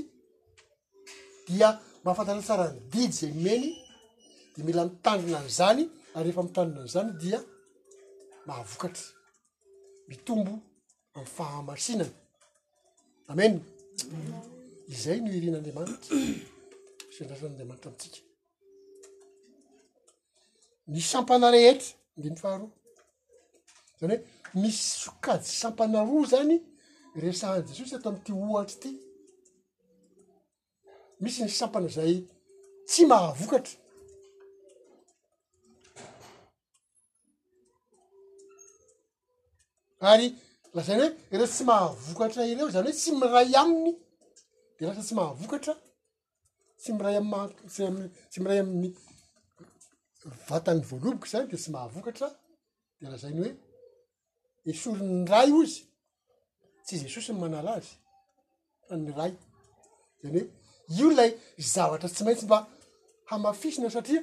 [1.47, 1.67] dia
[2.03, 3.65] mahafantatra tsarany didy zay meny
[4.55, 5.83] de mila mitangona any zany
[6.15, 7.39] ary rehefa mitandona an zany dia
[8.47, 9.05] mahavokatry
[10.09, 10.53] mitombo
[11.15, 12.13] amy fahamasinany
[13.33, 13.59] ameny
[14.87, 16.15] izay miirin'andriamanitra
[17.15, 18.23] sandrasan'andriamanitra amitsika
[20.87, 22.67] ny sampana rehetra ndimy faharo
[23.99, 24.17] zany hoe
[24.61, 26.55] misy sokajy sampana roa zany
[27.21, 28.89] resahan' jesosy atami'yity ho atsy ty
[31.21, 32.13] misy ny sampana zay
[32.89, 33.77] tsy mahavokatra
[40.11, 40.27] ary
[40.75, 43.93] lazainy hoe res tsy mahavokatra ireo zany hoe tsy miray aminy
[44.77, 45.73] de lasa tsy mahavokatra
[46.81, 47.81] tsy miray ammatsy
[48.43, 48.91] miray amin'ny
[50.49, 52.27] vatany voaloboka zany de tsy mahavokatra
[52.99, 53.51] de lazainy hoe
[54.71, 55.79] esoriny ray ioizy
[56.85, 57.89] tsy jesosy manal azy
[58.87, 59.31] fa ny ray
[60.21, 60.45] zany hoe
[60.97, 61.31] io lay
[61.73, 62.57] zavatra tsy maintsy mba
[63.29, 64.21] hamafisina satria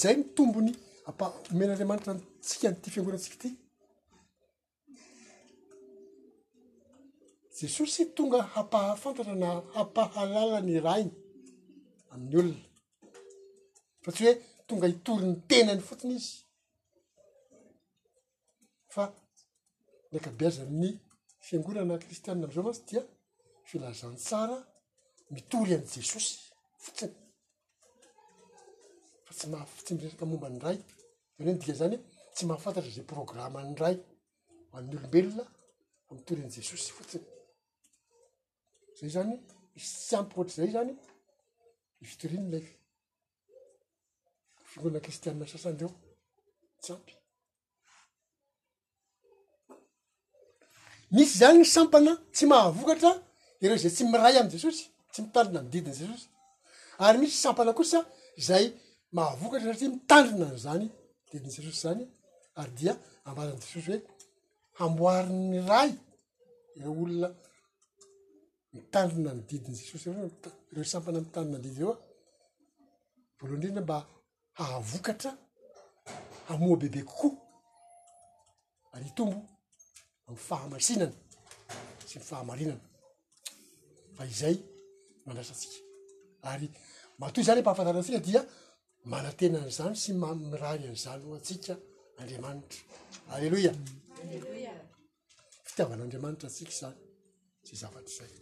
[0.00, 0.72] zay ny tombony
[1.08, 3.50] ampa- omeny andriamanitra ntsika nyty fiangona antsika ty
[7.62, 11.12] jesosy tonga hampahafantatra na hapahalalany raha iny
[12.10, 12.54] amin'ny olona
[14.04, 14.34] fa tsy hoe
[14.68, 16.34] tonga hitory ny tenany fotsiny izy
[18.94, 19.04] fa
[20.10, 20.90] ny akabeazan'ny
[21.46, 23.02] fiangonana kristianina am'izao matsy dia
[23.68, 24.56] filazantsara
[25.34, 26.34] mitory an' jesosy
[26.84, 27.14] fotsiny
[29.26, 30.78] fa tsy mahafotsiny retraka momba ny ray
[31.38, 32.00] any hoe n dika zanyh
[32.34, 33.96] tsy mahafantatra zay programma ny ray
[34.76, 35.44] amin'ny olombelona
[36.14, 37.26] mitory an'y jesosy fotsiny
[39.00, 39.34] zay zany
[39.74, 40.92] misy tsy ampy ohatryzay zany
[42.02, 42.70] ivitoriny leka
[44.70, 45.90] fingonana kristianna sasany reo
[46.82, 47.12] tsy ampy
[51.16, 53.10] misy zany ny sampana tsy mahavokatra
[53.62, 54.82] ireo zay tsy miray am' jesosy
[55.12, 56.26] tsy mitandrina ny didiny jesosy
[57.04, 57.98] ary misy sampana kosa
[58.48, 58.64] zay
[59.16, 60.86] mahavokatra satria mitandrina ny zany
[61.30, 62.04] didiny jesosy zany
[62.60, 62.92] ary dia
[63.28, 63.98] ambarany jesosy hoe
[64.78, 65.90] hamboarinny ray
[66.78, 67.28] ireo olona
[68.74, 70.22] my tandina mi didiny jesosy re
[70.72, 72.00] ireo sampana mitandrina mydidy ro a
[73.40, 73.96] voalohandrindra mba
[74.58, 75.30] hahavokatra
[76.48, 77.36] hamoa bebe kokoa
[78.94, 79.38] ary tombo
[80.28, 81.14] mifahamasinana
[82.08, 82.84] sy mi fahamarinana
[84.16, 84.56] fa izay
[85.26, 85.76] manasatsika
[86.50, 86.66] ary
[87.20, 88.40] matoy zany e mfahafalarana atsika dia
[89.12, 91.72] manantenan'izany sy m-mirary an'izany o atsika
[92.20, 92.80] andriamanitra
[93.34, 93.72] alleloia
[95.68, 96.98] fitiavan'andriamanitra atsika zany
[97.64, 98.32] tsy zavatra zay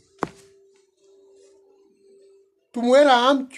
[2.77, 3.57] to m e raha amiko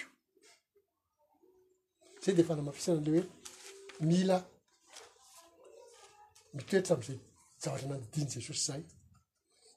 [2.23, 3.25] zay de efa na mahafisana ale hoe
[4.09, 4.37] mila
[6.57, 7.17] mitoetra amzay
[7.63, 8.81] zavatra namodiany jesosy zay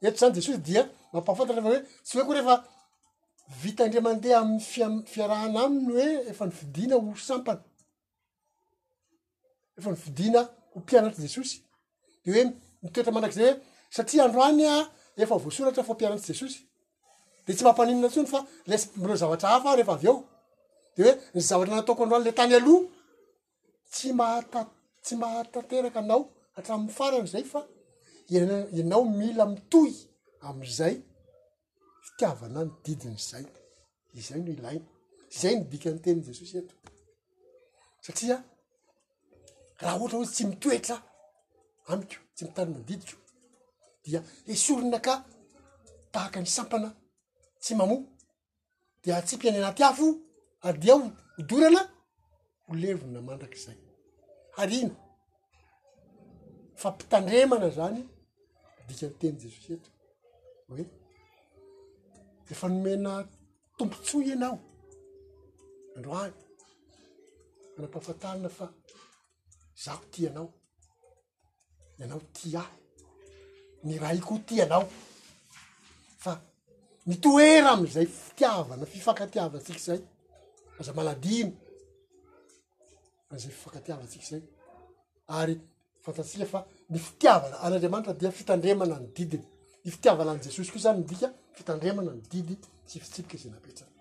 [0.07, 0.83] eto zany jesosy dia
[1.13, 2.55] mampafontatra efa hoe tsy hoe koa refa
[3.63, 7.63] vitandra mandeha aminy fia fiarahana aminy hoe efa ny fidiana ho sampana
[9.79, 10.41] efa ny fidiana
[10.73, 11.57] ho mpianatry jesosy
[12.25, 12.45] de hoe
[12.85, 13.61] mitoetra mandrak'zay hoe
[13.97, 14.77] satria andro any a
[15.25, 16.59] efa voasoratra fa mpianatry jesosy
[17.47, 20.19] de tsy mahampaninina tsony fa les mbolo zavatra hafa rehefa avy eo
[20.95, 22.83] de hoe ny zavatra anataoko ndro any le tany aloha
[23.93, 26.23] tsy mahatatsy mahatanteraka anao
[26.59, 27.61] atramiyfaran'zay fa
[28.31, 29.95] n inao mila mitohy
[30.49, 30.97] am'izay
[32.07, 33.47] fitiavana nodidin' zay
[34.19, 34.87] izay no ilaina
[35.41, 36.75] zay nodika nyteny jesosy eto
[38.05, 38.37] satria
[39.83, 40.97] raha ohatra ohzy tsy mitoetra
[41.91, 43.17] amiko tsy mitany na ndidiko
[44.05, 44.21] dia
[44.53, 45.15] esorina ka
[46.13, 46.89] tahaka ny sampana
[47.63, 47.97] tsy mamo
[49.05, 50.07] dia tsipianena tyafo
[50.67, 51.05] a dia ho
[51.37, 51.83] ho dorana
[52.67, 53.79] ho levina mandrak'izay
[54.57, 54.95] harina
[56.81, 58.01] fa mpitandremana zany
[58.87, 59.93] dika ny teny jesosy etra
[60.69, 60.85] hoe
[62.53, 63.13] efa nomena
[63.79, 64.57] tompontso ianao
[65.97, 66.37] andro any
[67.75, 68.67] fanampahafantarana fa
[69.85, 70.49] zaho ty anao
[72.01, 72.75] ianao ty ahy
[73.85, 74.87] ny raiko ty anao
[77.07, 80.01] ny toera ami'zay fitiavana fifankatiavantsika zay
[80.77, 81.51] faza manadiny
[83.29, 84.43] fanzay fifankatiavantsikazay
[85.41, 85.57] ary
[86.05, 89.47] fantasika fa ny fitiavana an'andriamanitra dia fitandremana ny didiny
[89.85, 91.29] ny fitiavana any jesosy koa zany ndika
[91.59, 92.55] fitandremana ny didy
[92.89, 93.92] sy fitsipika zay napetraky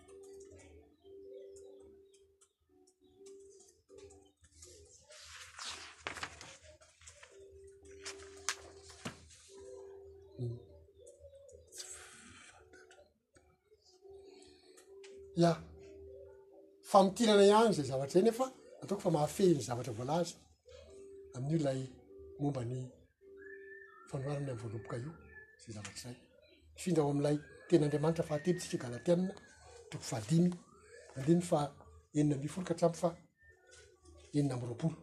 [15.36, 15.56] ia
[16.84, 18.46] famitirana any zay zavatra izay nefa
[18.82, 20.34] ataoko fa mahafehiny zavatra voalazy
[21.36, 21.80] amin'io ilay
[22.42, 22.78] mombany
[24.12, 25.12] fanoaranay am voaloboka io
[25.64, 26.16] zay zavatra zay
[26.76, 27.38] mifindra ho am'ilay
[27.70, 29.34] tenyandriamanitra fahately tsika galatyamina
[29.90, 30.52] toko fa dimy
[31.14, 31.60] fadiny fa
[32.18, 33.10] enina amby foloka hatramo fa
[34.36, 34.98] enina amyroapolo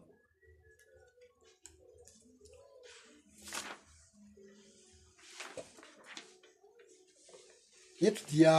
[8.07, 8.55] eta dia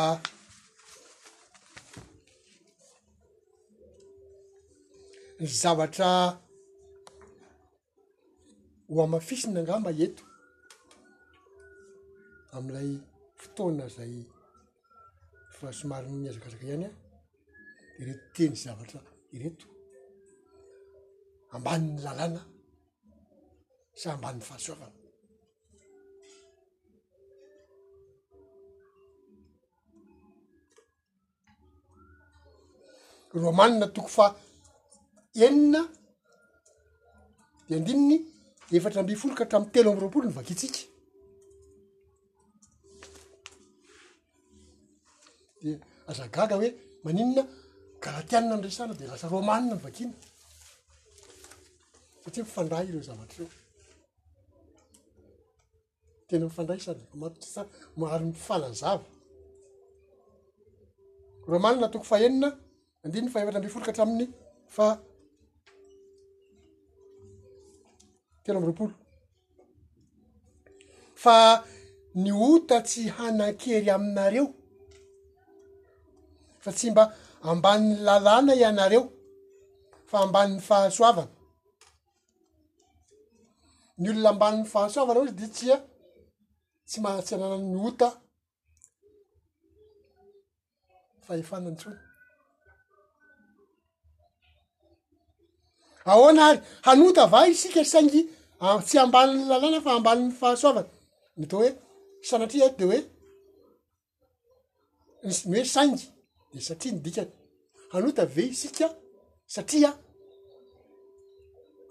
[5.41, 6.11] nyy zavatra
[8.95, 10.24] hoamafisiny angama eto
[12.57, 12.91] ami'ilay
[13.43, 14.14] fotoana zay
[15.57, 16.93] fahasomarinny azakzaka ihany a
[18.01, 19.01] ireto te ny zavatra
[19.36, 19.66] ireto
[21.55, 22.43] ambanin'ny lalàna
[24.01, 24.97] sa amban'ny fahasoavana
[33.45, 34.26] romanina toko fa
[35.39, 35.81] enina
[37.68, 38.16] dia andrininy
[38.78, 40.81] efatra ambe foloka hatramin'ny telo ambyroapolo ny vakitsika
[45.62, 45.70] di
[46.11, 46.70] azagaga hoe
[47.05, 47.43] maninona
[48.03, 50.14] karaha tianina andraisana di lasa romanina nyvakina
[52.22, 53.49] satria mifandrahy ireo zavatrareo
[56.28, 57.61] tena mifandraisana mapisa
[58.01, 59.07] mharynny falazava
[61.53, 62.49] romanina toko fa enina
[63.05, 64.26] andrininy fa efatra ambe foloka atramin'ny
[64.76, 64.87] fa
[68.43, 68.95] teoao ambyroapolo
[71.22, 71.36] fa
[72.22, 74.47] ny ota tsy hanakery aminareo
[76.62, 77.05] fa tsy mba
[77.51, 79.03] amban'ny lalàna ianareo
[80.11, 81.32] fa amban'ny fahasoavana
[84.01, 85.76] ny olona amban'ny fahasoavana ozy de tsia
[86.88, 88.09] tsy mahatsyananany ota
[91.26, 91.95] fahefanantsoa
[96.14, 98.20] aoanaary hanota ava isika saingy
[98.68, 100.88] atsy ah, ambanin'ny lalàna fa ambanin'ny fahasoavany
[101.40, 101.70] nytao hoe
[102.30, 102.98] sanatri azy de hoe
[105.28, 106.00] nnyoe saingy
[106.52, 107.30] de satria nidikany
[107.92, 108.86] hanota ave isika
[109.54, 109.90] satria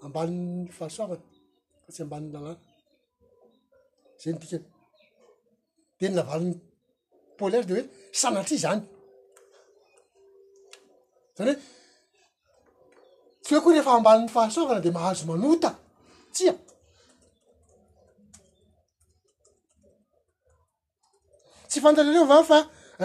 [0.04, 1.24] ambaniny fahasoavana
[1.84, 2.60] fa tsy ambann'ny lalàna
[4.20, 4.64] zay nidikany
[5.98, 6.56] teny lavalin'ny
[7.38, 7.86] paoly azy de hoe
[8.22, 8.80] sanatri zany
[11.38, 11.56] zany hoe
[13.50, 15.70] to koa rehefa ambaninny fahasoavana de mahazo manota
[16.34, 16.52] tsia
[21.68, 22.58] tsy fantatrareo va fa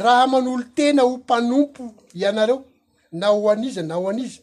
[0.05, 1.83] raha manolo tena ho mpanompo
[2.19, 2.59] ianareo
[3.19, 4.39] na ho aniza na ho anizy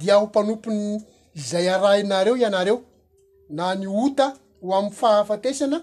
[0.00, 1.04] dia ho mpanompony
[1.48, 2.78] zay ara inareo ianareo
[3.56, 4.26] na ny ota
[4.62, 5.78] ho am'y fahafataisana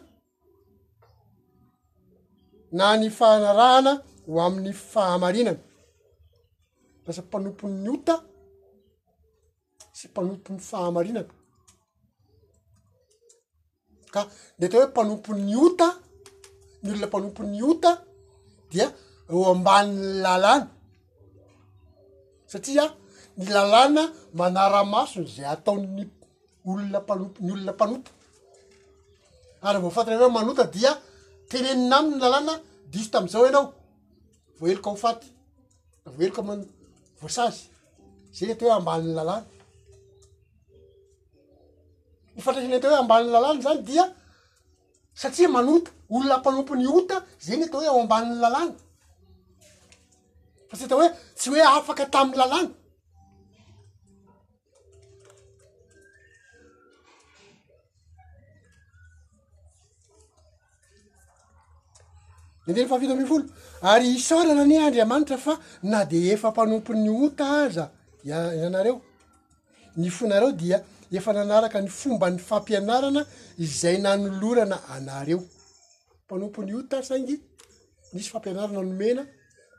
[2.77, 3.91] na ny fanarahana
[4.29, 5.61] ho amin'ny fahamarinana
[7.05, 8.15] sasa mpanompo'ny ota
[9.99, 11.25] sy mpanompon'ny fahamarinana
[14.13, 14.21] ka
[14.59, 15.87] le atao hoe panompon'ny ota
[16.81, 17.91] ny olona mpanompon'ny ota
[18.71, 18.87] dia
[19.31, 19.91] eo amban'ny
[20.23, 20.67] lalàna
[22.51, 22.85] satria
[23.39, 24.01] ny lalàna
[24.39, 26.01] manaramasony zay atao'ny
[26.69, 28.11] olona mpanomo ny olona panompo
[29.67, 30.91] ary voafaty renao manota dia
[31.49, 32.53] tenenina aminy lalàna
[32.91, 33.65] diso tami'izao ianao
[34.59, 35.27] voaeloka hofaty
[36.07, 36.53] avoeloka ma
[37.19, 37.61] voasazy
[38.35, 39.45] zay ne atao hoe ambanny lalàna
[42.43, 44.05] fatraisiny atao hoe amban'ny lalàna zany dia
[45.13, 48.75] satria manota olona mpanompon'ny ota zany atao hoe ao ambanin'ny lalàna
[50.69, 52.71] fa tsy atao hoe tsy hoe afaka tamin'y lalàna
[62.67, 63.45] indeny favilo ambifolo
[63.91, 65.53] ary isôrana any andriamanitra fa
[65.91, 67.85] na de efa mpanompony ota aza
[68.63, 68.97] aanareo
[69.97, 70.77] ny fonareo dia
[71.17, 73.21] efa nanaraka ny fomba ny fampianarana
[73.65, 75.39] izay nanolorana anareo
[76.23, 77.35] mpanompon'ny ota saingy
[78.13, 79.23] nisy fampianarana nomena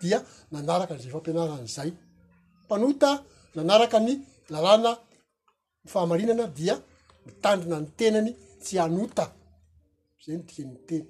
[0.02, 0.18] dia
[0.52, 1.90] nanaraka n'zay fampianarana zay
[2.64, 3.10] mpanota
[3.56, 4.12] nanaraka ny
[4.52, 4.90] lalàna
[5.82, 6.74] ny fahamarinana dia
[7.26, 8.30] mitandrina ny tenany
[8.62, 9.24] tsy anota
[10.24, 11.06] zay ny dikanyteny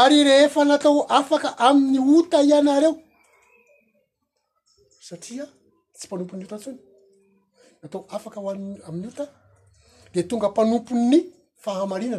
[0.00, 2.92] ary rehefa natao afaka amin'ny ota ianareo
[5.10, 5.44] satria
[5.94, 6.78] tsy mpanompony otatsony
[7.84, 9.24] atao afaka hoan amin'ny ota
[10.12, 11.18] de tonga mpanompon'ny
[11.64, 12.18] fahamarinana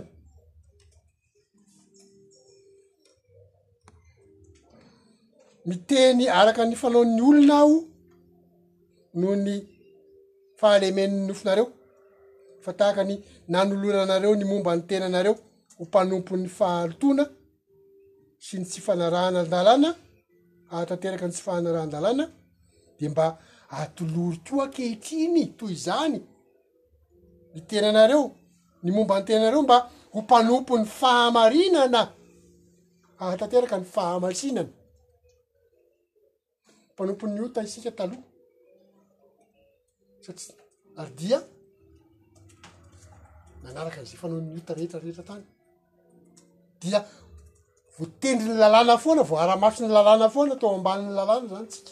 [5.67, 7.73] miteny araka ny falaon'ny olona ao
[9.19, 9.53] noho ny
[10.59, 11.67] fahalemenny nofinareo
[12.63, 13.13] fa tahaka ny
[13.53, 15.33] nanoloranareo ny momba ny tenanareo
[15.77, 17.23] ho mpanompon'ny fahalotona
[18.45, 19.89] sy ny tsy fanarana ndalàna
[20.73, 22.25] ahatanteraky ny tsy fahanarahandalàna
[23.05, 23.27] e mba
[23.69, 26.19] atolory ko akehitriny toy zany
[27.53, 28.23] ny tenanareo
[28.83, 29.77] ny momba ny tenanareo mba
[30.13, 32.01] ho mpanompon'ny fahamarinana
[33.21, 34.69] ahatanteraka ny fahamarinany
[36.87, 38.21] hmpanomponyny ota ysika taloha
[40.25, 40.55] satria
[41.01, 41.39] ary dia
[43.63, 45.43] manaraka anzay fanao nyota rehetra rehetra tany
[46.81, 46.99] dia
[47.95, 51.91] vo tendri ny lalàna foana vo aramasy ny lalàna foana to ambaniny lalàna zany tsika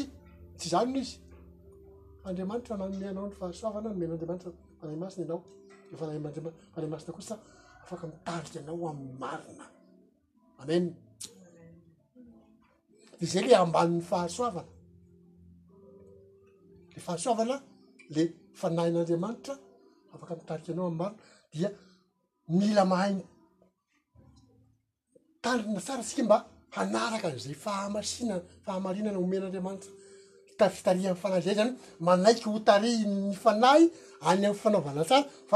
[2.24, 7.34] yanyamananaaony fahaoavanaenaamanafanaaina anaoanay masna kosa
[7.84, 9.66] afaka mitarika anao ami'ny marina
[10.60, 10.84] amen
[13.24, 14.70] izay le ambani'ny fahasoavana
[16.94, 17.56] le fahasoavana
[18.14, 18.22] le
[18.60, 19.54] fanahin'andriamanitra
[20.14, 21.16] afaka mitarika anao am'ny marina
[21.54, 21.68] dia
[22.56, 23.22] mila mahayny
[25.42, 26.36] tandrina tsara tsika mba
[26.76, 29.90] hanaraka azay fahamasinana fahamarinana homen'andriamanitra
[30.58, 31.72] tafitariha ay fanahy zay zany
[32.06, 33.84] manaiky ho tarih ny fanahy
[34.28, 35.52] any am'ny fanaovana tsara